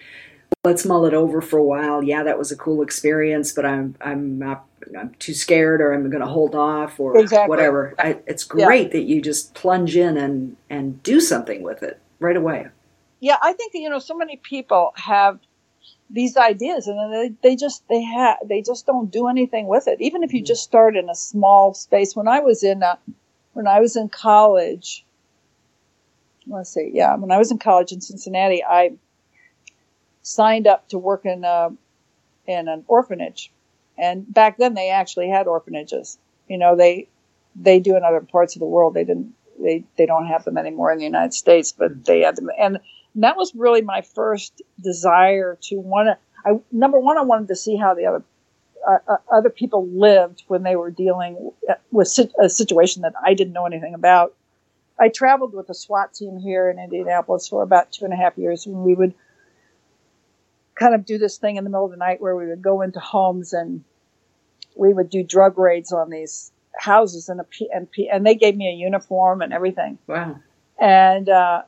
[0.65, 2.03] let's mull it over for a while.
[2.03, 4.67] Yeah, that was a cool experience, but I'm I'm not
[4.99, 7.49] I'm too scared or I'm going to hold off or exactly.
[7.49, 7.95] whatever.
[7.99, 8.93] I, it's great yeah.
[8.93, 12.69] that you just plunge in and and do something with it right away.
[13.21, 15.39] Yeah, I think you know so many people have
[16.11, 20.01] these ideas and they, they just they have they just don't do anything with it
[20.01, 22.97] even if you just start in a small space when i was in a, uh,
[23.53, 25.05] when i was in college
[26.49, 28.91] let's see yeah when i was in college in cincinnati i
[30.23, 31.71] signed up to work in a, uh,
[32.47, 33.53] in an orphanage
[34.01, 37.09] and back then they actually had orphanages you know they
[37.57, 40.57] they do in other parts of the world they didn't they they don't have them
[40.57, 42.81] anymore in the united states but they had them and
[43.17, 46.19] that was really my first desire to want to.
[46.49, 48.23] I number one, I wanted to see how the other
[48.87, 51.51] uh, uh, other people lived when they were dealing
[51.91, 54.35] with a situation that I didn't know anything about.
[54.99, 58.37] I traveled with a SWAT team here in Indianapolis for about two and a half
[58.39, 59.15] years, and we would
[60.75, 62.81] kind of do this thing in the middle of the night where we would go
[62.81, 63.85] into homes and
[64.77, 68.69] we would do drug raids on these houses and a and, and they gave me
[68.69, 69.99] a uniform and everything.
[70.07, 70.39] Wow.
[70.79, 71.63] And uh,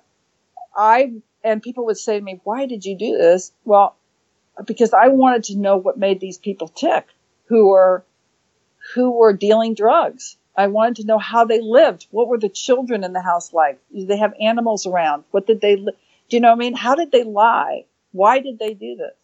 [0.76, 1.12] I
[1.44, 3.52] and people would say to me, why did you do this?
[3.64, 3.96] Well,
[4.66, 7.06] because I wanted to know what made these people tick
[7.46, 8.04] who were,
[8.94, 10.36] who were dealing drugs.
[10.56, 12.06] I wanted to know how they lived.
[12.10, 13.80] What were the children in the house like?
[13.94, 15.24] Did they have animals around?
[15.30, 15.96] What did they, li-
[16.28, 16.74] do you know what I mean?
[16.74, 17.86] How did they lie?
[18.12, 19.16] Why did they do this?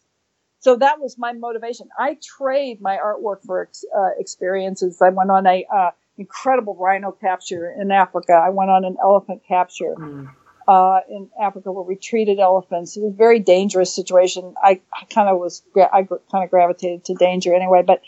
[0.60, 1.88] So that was my motivation.
[1.98, 5.00] I trade my artwork for uh, experiences.
[5.00, 8.32] I went on a uh, incredible rhino capture in Africa.
[8.32, 9.94] I went on an elephant capture.
[9.96, 10.28] Mm
[10.68, 12.96] uh, in Africa where we treated elephants.
[12.96, 14.54] It was a very dangerous situation.
[14.62, 18.02] I, I kind of was, I kind of gravitated to danger anyway, but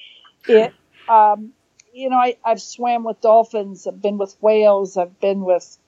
[0.46, 0.74] it,
[1.08, 1.52] um,
[1.94, 3.86] you know, I, I've swam with dolphins.
[3.86, 4.98] I've been with whales.
[4.98, 5.78] I've been with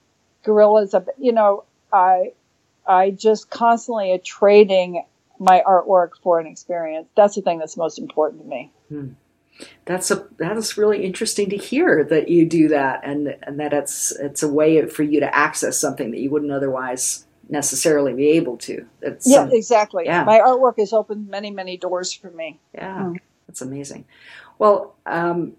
[0.44, 0.94] gorillas.
[0.94, 2.32] I've, you know, I,
[2.86, 5.04] I just constantly are trading
[5.42, 7.08] my artwork for an experience.
[7.16, 8.72] That's the thing that's most important to me.
[8.88, 9.08] Hmm
[9.84, 13.72] that's a that is really interesting to hear that you do that and and that
[13.72, 18.28] it's it's a way for you to access something that you wouldn't otherwise necessarily be
[18.30, 18.86] able to.
[19.02, 20.04] It's yeah, some, exactly.
[20.06, 20.24] Yeah.
[20.24, 22.60] My artwork has opened many many doors for me.
[22.74, 23.16] Yeah, mm.
[23.46, 24.04] that's amazing.
[24.58, 25.54] Well, um,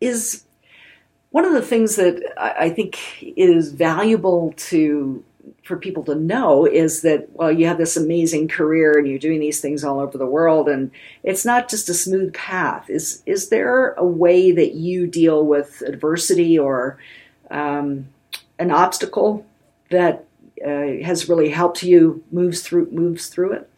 [0.00, 0.44] is
[1.30, 2.98] one of the things that I think
[3.36, 5.22] is valuable to
[5.62, 9.40] for people to know is that well you have this amazing career and you're doing
[9.40, 10.90] these things all over the world and
[11.22, 12.88] it's not just a smooth path.
[12.88, 16.98] Is is there a way that you deal with adversity or
[17.50, 18.08] um,
[18.58, 19.46] an obstacle
[19.90, 20.24] that
[20.64, 23.70] uh, has really helped you moves through moves through it?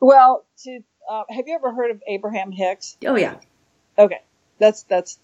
[0.00, 2.96] Well to uh, have you ever heard of abraham hicks?
[3.06, 3.36] Oh yeah.
[3.98, 4.22] Okay.
[4.58, 5.18] That's that's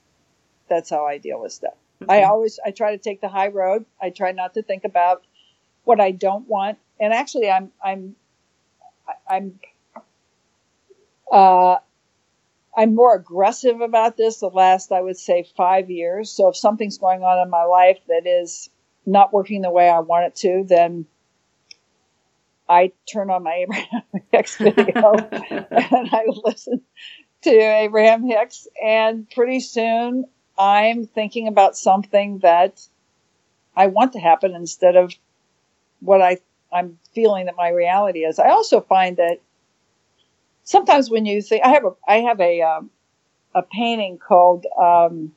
[0.68, 1.74] that's how i deal with stuff.
[2.08, 3.86] I always I try to take the high road.
[4.00, 5.24] I try not to think about
[5.84, 6.78] what I don't want.
[7.00, 8.16] And actually, I'm I'm
[9.28, 9.58] I'm
[11.30, 11.76] uh,
[12.76, 16.30] I'm more aggressive about this the last I would say five years.
[16.30, 18.70] So if something's going on in my life that is
[19.06, 21.06] not working the way I want it to, then
[22.68, 24.02] I turn on my Abraham
[24.32, 26.82] Hicks video and I listen
[27.42, 30.24] to Abraham Hicks, and pretty soon
[30.58, 32.86] I'm thinking about something that
[33.76, 35.14] I want to happen instead of
[36.00, 36.38] what I
[36.72, 38.38] I'm feeling that my reality is.
[38.38, 39.40] I also find that
[40.64, 42.90] sometimes when you think I have a I have a um,
[43.54, 45.32] a painting called um,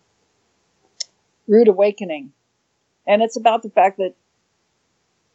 [1.48, 2.34] Rude Awakening,
[3.06, 4.16] And it's about the fact that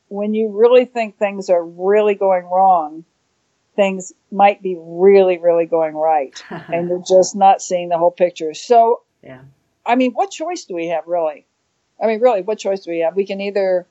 [0.08, 3.04] when you really think things are really going wrong,
[3.76, 6.42] things might be really, really going right.
[6.50, 8.52] and you're just not seeing the whole picture.
[8.52, 9.42] So, yeah.
[9.86, 11.46] I mean, what choice do we have, really?
[12.02, 13.16] I mean, really, what choice do we have?
[13.16, 13.86] We can either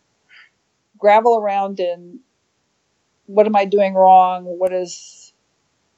[1.02, 2.20] gravel around in
[3.26, 4.46] what am I doing wrong?
[4.46, 5.34] What is,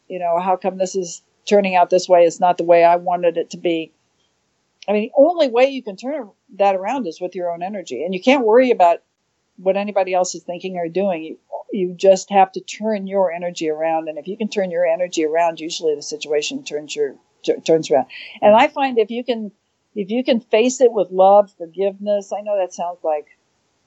[0.08, 2.24] you know, how come this is turning out this way?
[2.24, 3.92] It's not the way I wanted it to be.
[4.88, 8.04] I mean, the only way you can turn that around is with your own energy.
[8.04, 9.00] And you can't worry about
[9.58, 11.24] what anybody else is thinking or doing.
[11.24, 11.38] You,
[11.72, 14.10] you just have to turn your energy around.
[14.10, 17.16] And if you can turn your energy around, usually the situation turns your
[17.66, 18.08] turns around.
[18.42, 19.52] And I find if you can
[19.96, 23.28] if you can face it with love, forgiveness, I know that sounds like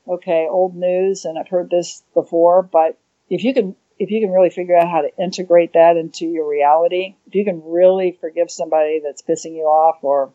[0.08, 2.98] okay, old news and I've heard this before, but
[3.28, 6.48] if you can if you can really figure out how to integrate that into your
[6.48, 10.32] reality, if you can really forgive somebody that's pissing you off or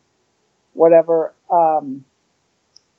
[0.74, 2.03] whatever, um,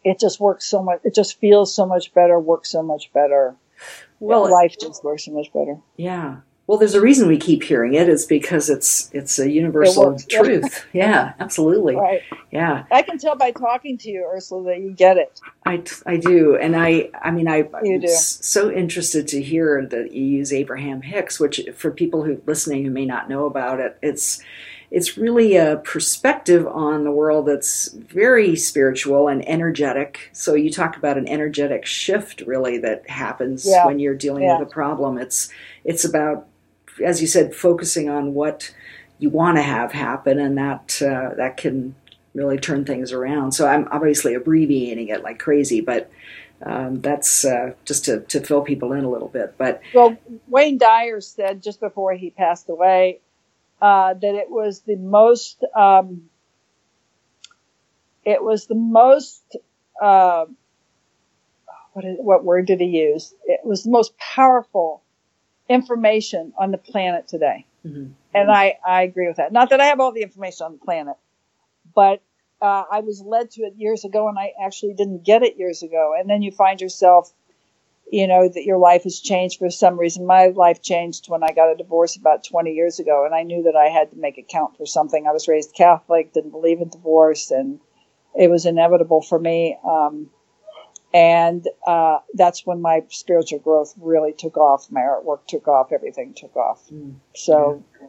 [0.05, 1.01] it just works so much.
[1.05, 3.57] It just feels so much better, works so much better.
[4.21, 5.79] Well, life just works so much better.
[5.97, 6.39] Yeah.
[6.67, 8.09] Well, there's a reason we keep hearing it.
[8.09, 10.87] It's because it's it's a universal it truth.
[10.93, 11.97] yeah, absolutely.
[11.97, 12.23] Right.
[12.51, 12.85] Yeah.
[12.91, 15.41] I can tell by talking to you, Ursula, that you get it.
[15.67, 20.25] I, I do, and I I mean I am so interested to hear that you
[20.25, 24.41] use Abraham Hicks, which for people who listening who may not know about it, it's
[24.93, 30.29] it's really a perspective on the world that's very spiritual and energetic.
[30.33, 33.87] So you talk about an energetic shift really that happens yeah.
[33.87, 34.59] when you're dealing yeah.
[34.59, 35.17] with a problem.
[35.17, 35.49] It's
[35.85, 36.47] it's about
[37.05, 38.75] as you said, focusing on what
[39.19, 41.95] you want to have happen, and that uh, that can
[42.35, 43.53] really turn things around.
[43.53, 46.11] So I'm obviously abbreviating it like crazy, but
[46.65, 49.55] um, that's uh, just to, to fill people in a little bit.
[49.59, 50.17] But well,
[50.49, 53.21] Wayne Dyer said just before he passed away
[53.81, 56.31] uh, that it was the most um,
[58.25, 59.57] it was the most
[60.01, 60.47] uh,
[61.93, 63.35] what, is, what word did he use?
[63.45, 65.02] It was the most powerful
[65.73, 67.67] information on the planet today.
[67.87, 68.13] Mm-hmm.
[68.35, 69.53] And I, I agree with that.
[69.53, 71.17] Not that I have all the information on the planet,
[71.95, 72.23] but
[72.61, 75.83] uh, I was led to it years ago and I actually didn't get it years
[75.83, 76.15] ago.
[76.19, 77.33] And then you find yourself,
[78.11, 80.27] you know, that your life has changed for some reason.
[80.27, 83.65] My life changed when I got a divorce about 20 years ago and I knew
[83.65, 85.27] that I had to make it count for something.
[85.27, 87.81] I was raised Catholic, didn't believe in divorce, and
[88.35, 89.77] it was inevitable for me.
[89.85, 90.31] Um,
[91.15, 94.91] and uh, that's when my spiritual growth really took off.
[94.91, 95.93] My artwork took off.
[95.93, 96.83] Everything took off.
[96.91, 97.17] Mm.
[97.35, 98.07] So yeah.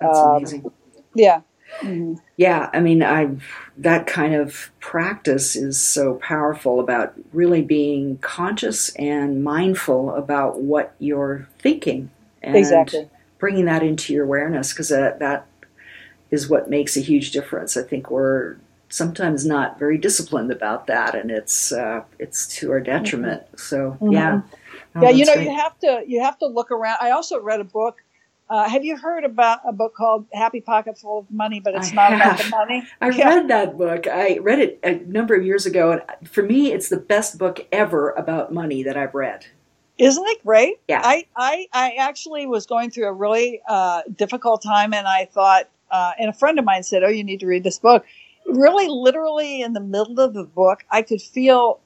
[0.00, 0.72] that's um, amazing.
[1.14, 1.40] Yeah.
[1.80, 2.14] Mm-hmm.
[2.36, 3.28] Yeah, I mean, I
[3.78, 10.94] that kind of practice is so powerful about really being conscious and mindful about what
[10.98, 12.10] you're thinking
[12.42, 13.10] and exactly.
[13.38, 15.46] bringing that into your awareness because that, that
[16.30, 17.76] is what makes a huge difference.
[17.76, 18.56] I think we're
[18.88, 23.42] sometimes not very disciplined about that, and it's uh, it's to our detriment.
[23.42, 23.56] Mm-hmm.
[23.56, 24.12] So mm-hmm.
[24.12, 24.40] yeah,
[24.94, 25.46] oh, yeah, you know, great.
[25.46, 26.98] you have to you have to look around.
[27.00, 28.02] I also read a book.
[28.48, 31.90] Uh, have you heard about a book called Happy Pocket Full of Money, but it's
[31.90, 32.20] I not have.
[32.20, 32.88] about the money?
[33.00, 33.28] I yeah.
[33.28, 34.06] read that book.
[34.06, 37.66] I read it a number of years ago, and for me, it's the best book
[37.72, 39.46] ever about money that I've read.
[39.98, 40.78] Isn't it great?
[40.88, 41.00] Yeah.
[41.02, 45.68] I, I, I actually was going through a really uh, difficult time, and I thought,
[45.90, 48.04] uh, and a friend of mine said, "Oh, you need to read this book."
[48.46, 51.80] Really literally in the middle of the book, I could feel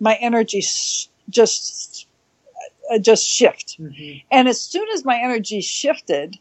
[0.00, 2.06] my energy sh- just
[2.90, 3.80] uh, just shift.
[3.80, 4.18] Mm-hmm.
[4.30, 6.38] And as soon as my energy shifted,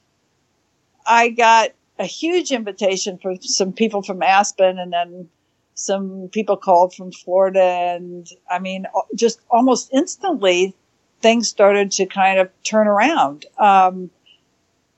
[1.05, 5.30] I got a huge invitation from some people from Aspen and then
[5.76, 10.74] some people called from Florida and I mean just almost instantly
[11.22, 13.45] things started to kind of turn around.
[13.57, 14.09] Um,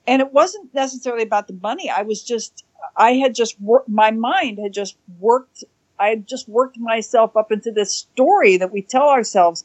[0.05, 1.89] and it wasn't necessarily about the money.
[1.89, 2.63] I was just
[2.97, 5.63] I had just worked, my mind had just worked,
[5.99, 9.63] I had just worked myself up into this story that we tell ourselves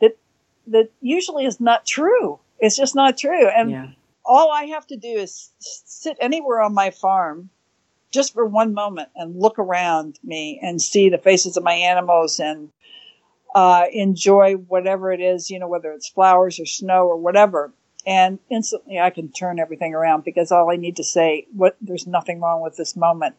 [0.00, 0.16] that,
[0.68, 2.40] that usually is not true.
[2.58, 3.46] It's just not true.
[3.46, 3.88] And yeah.
[4.24, 7.50] all I have to do is sit anywhere on my farm
[8.10, 12.40] just for one moment and look around me and see the faces of my animals
[12.40, 12.70] and
[13.54, 17.72] uh, enjoy whatever it is, you know, whether it's flowers or snow or whatever
[18.06, 22.06] and instantly I can turn everything around because all I need to say, what, there's
[22.06, 23.36] nothing wrong with this moment.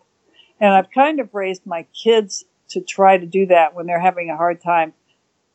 [0.60, 4.30] And I've kind of raised my kids to try to do that when they're having
[4.30, 4.94] a hard time.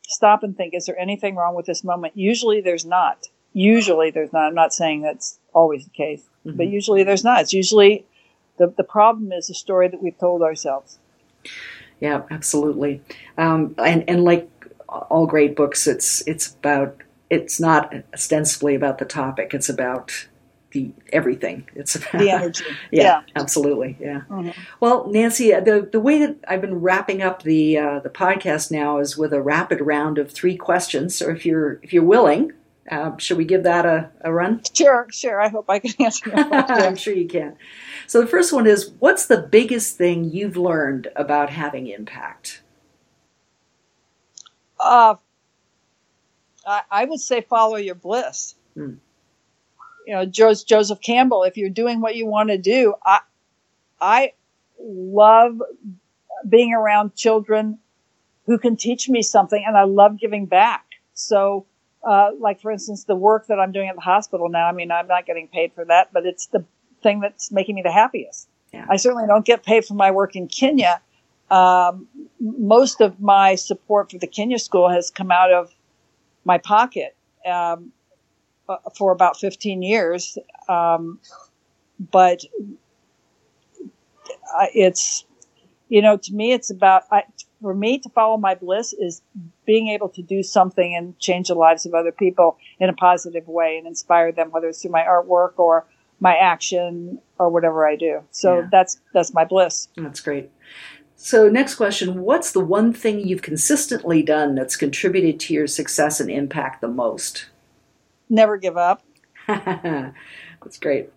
[0.07, 2.15] Stop and think, is there anything wrong with this moment?
[2.15, 3.27] Usually there's not.
[3.53, 4.47] Usually there's not.
[4.47, 6.57] I'm not saying that's always the case, mm-hmm.
[6.57, 7.41] but usually there's not.
[7.41, 8.05] It's usually
[8.57, 10.99] the, the problem is the story that we've told ourselves.
[11.99, 13.01] Yeah, absolutely.
[13.37, 14.49] Um, and, and like
[14.87, 19.53] all great books, it's, it's about it's not ostensibly about the topic.
[19.53, 20.27] It's about
[20.71, 21.67] the everything.
[21.75, 22.63] It's the energy.
[22.91, 23.97] yeah, yeah, absolutely.
[23.99, 24.21] Yeah.
[24.29, 24.49] Mm-hmm.
[24.79, 28.99] Well, Nancy, the the way that I've been wrapping up the uh, the podcast now
[28.99, 31.15] is with a rapid round of three questions.
[31.15, 32.53] So if you're if you're willing,
[32.89, 34.61] uh, should we give that a, a run?
[34.73, 35.41] Sure, sure.
[35.41, 37.55] I hope I can answer I'm sure you can.
[38.07, 42.63] So the first one is what's the biggest thing you've learned about having impact?
[44.79, 45.15] Uh,
[46.69, 48.55] I, I would say follow your bliss.
[48.75, 48.95] Hmm.
[50.05, 53.19] You know, Joseph Campbell, if you're doing what you want to do, I,
[53.99, 54.33] I
[54.81, 55.61] love
[56.47, 57.79] being around children
[58.45, 60.85] who can teach me something and I love giving back.
[61.13, 61.65] So
[62.03, 64.67] uh, like for instance, the work that I'm doing at the hospital now.
[64.67, 66.63] I mean, I'm not getting paid for that, but it's the
[67.03, 68.47] thing that's making me the happiest.
[68.73, 68.85] Yeah.
[68.89, 71.01] I certainly don't get paid for my work in Kenya.
[71.49, 72.07] Um,
[72.39, 75.73] most of my support for the Kenya school has come out of
[76.49, 77.91] my pocket um,
[78.97, 80.35] for about 15 years.
[80.67, 81.19] Um,
[82.11, 82.43] but
[84.73, 85.25] it's,
[85.89, 87.21] you know, to me, it's about, I,
[87.61, 89.21] for me to follow my bliss is
[89.67, 93.47] being able to do something and change the lives of other people in a positive
[93.47, 95.85] way and inspire them, whether it's through my artwork or
[96.19, 98.23] my action or whatever I do.
[98.31, 98.67] So yeah.
[98.71, 99.87] that's that's my bliss.
[99.95, 100.49] That's great.
[101.21, 106.21] So next question, what's the one thing you've consistently done that's contributed to your success
[106.21, 107.47] and impact the most?
[108.29, 109.03] Never give up.
[109.47, 111.11] that's great.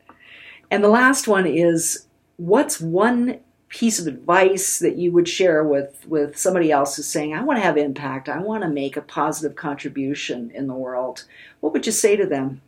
[0.72, 3.38] And the last one is what's one
[3.68, 7.56] piece of advice that you would share with with somebody else who's saying i want
[7.56, 11.24] to have impact i want to make a positive contribution in the world
[11.60, 12.60] what would you say to them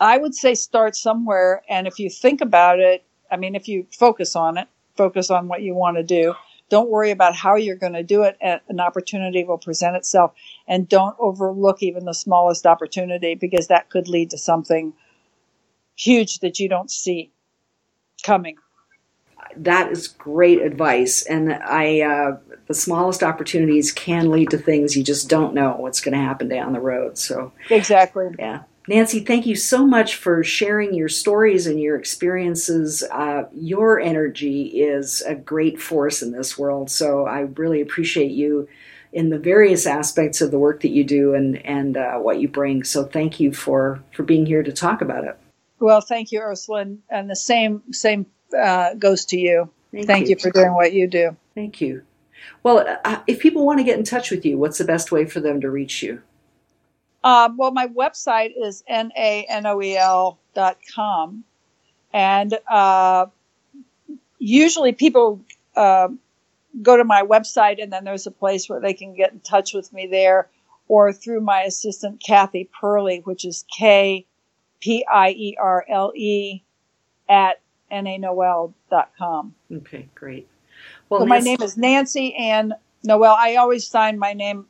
[0.00, 3.86] i would say start somewhere and if you think about it i mean if you
[3.90, 6.34] focus on it focus on what you want to do
[6.68, 10.32] don't worry about how you're going to do it an opportunity will present itself
[10.66, 14.92] and don't overlook even the smallest opportunity because that could lead to something
[15.94, 17.30] huge that you don't see
[18.22, 18.56] coming
[19.56, 21.22] that is great advice.
[21.22, 26.00] And I, uh, the smallest opportunities can lead to things you just don't know what's
[26.00, 27.18] going to happen down the road.
[27.18, 28.62] So exactly, yeah.
[28.88, 33.02] Nancy, thank you so much for sharing your stories and your experiences.
[33.02, 36.90] Uh, your energy is a great force in this world.
[36.90, 38.66] So I really appreciate you
[39.12, 42.48] in the various aspects of the work that you do and and uh, what you
[42.48, 42.82] bring.
[42.82, 45.38] So thank you for for being here to talk about it.
[45.80, 48.24] Well, thank you, Ursula, and the same same
[48.58, 49.70] uh, goes to you.
[49.92, 50.30] Thank, Thank you.
[50.30, 50.36] you.
[50.36, 51.36] for doing what you do.
[51.54, 52.02] Thank you.
[52.62, 55.24] Well, uh, if people want to get in touch with you, what's the best way
[55.24, 56.22] for them to reach you?
[57.24, 61.44] Uh, well, my website is nanoel dot com,
[62.12, 63.26] and uh,
[64.38, 65.40] usually people
[65.76, 66.08] uh,
[66.80, 69.74] go to my website, and then there's a place where they can get in touch
[69.74, 70.48] with me there,
[70.86, 74.24] or through my assistant Kathy Pierle, which is K
[74.80, 76.62] P I E R L E
[77.28, 77.60] at
[77.90, 79.54] nanoel.com.
[79.72, 80.48] Okay, great.
[81.08, 83.34] Well, so my name is Nancy Ann Noel.
[83.36, 84.66] I always sign my name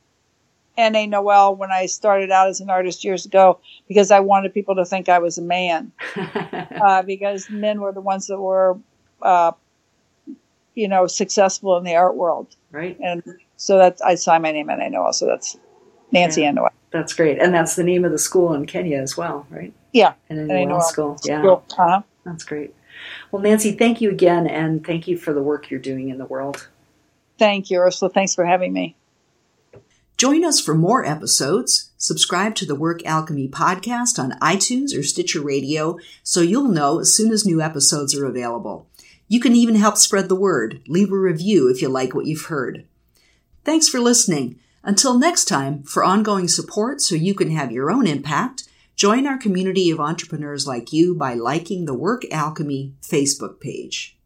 [0.79, 1.09] N.A.
[1.09, 3.59] Noel when I started out as an artist years ago
[3.89, 5.93] because I wanted people to think I was a man.
[6.17, 8.79] uh, because men were the ones that were,
[9.21, 9.53] uh,
[10.75, 12.55] you know, successful in the art world.
[12.71, 12.97] Right.
[13.01, 13.23] And
[13.57, 14.89] so that I signed my name N.A.
[14.89, 15.13] Noel.
[15.13, 15.59] So that's
[16.13, 16.71] Nancy yeah, Ann Noel.
[16.93, 17.43] That's great.
[17.43, 19.75] And that's the name of the school in Kenya as well, right?
[19.93, 20.15] Yeah.
[20.31, 20.45] N.A.
[20.45, 21.19] Noel, Noel School.
[21.25, 21.41] Yeah.
[21.41, 21.65] School.
[21.77, 22.03] Uh-huh.
[22.25, 22.73] That's great.
[23.33, 26.25] Well, Nancy, thank you again, and thank you for the work you're doing in the
[26.25, 26.69] world.
[27.39, 28.11] Thank you, Ursula.
[28.11, 28.97] Thanks for having me.
[30.19, 31.91] Join us for more episodes.
[31.97, 37.15] Subscribe to the Work Alchemy podcast on iTunes or Stitcher Radio so you'll know as
[37.15, 38.89] soon as new episodes are available.
[39.29, 40.83] You can even help spread the word.
[40.89, 42.85] Leave a review if you like what you've heard.
[43.65, 44.59] Thanks for listening.
[44.83, 49.39] Until next time, for ongoing support so you can have your own impact, Join our
[49.39, 54.18] community of entrepreneurs like you by liking the Work Alchemy Facebook page.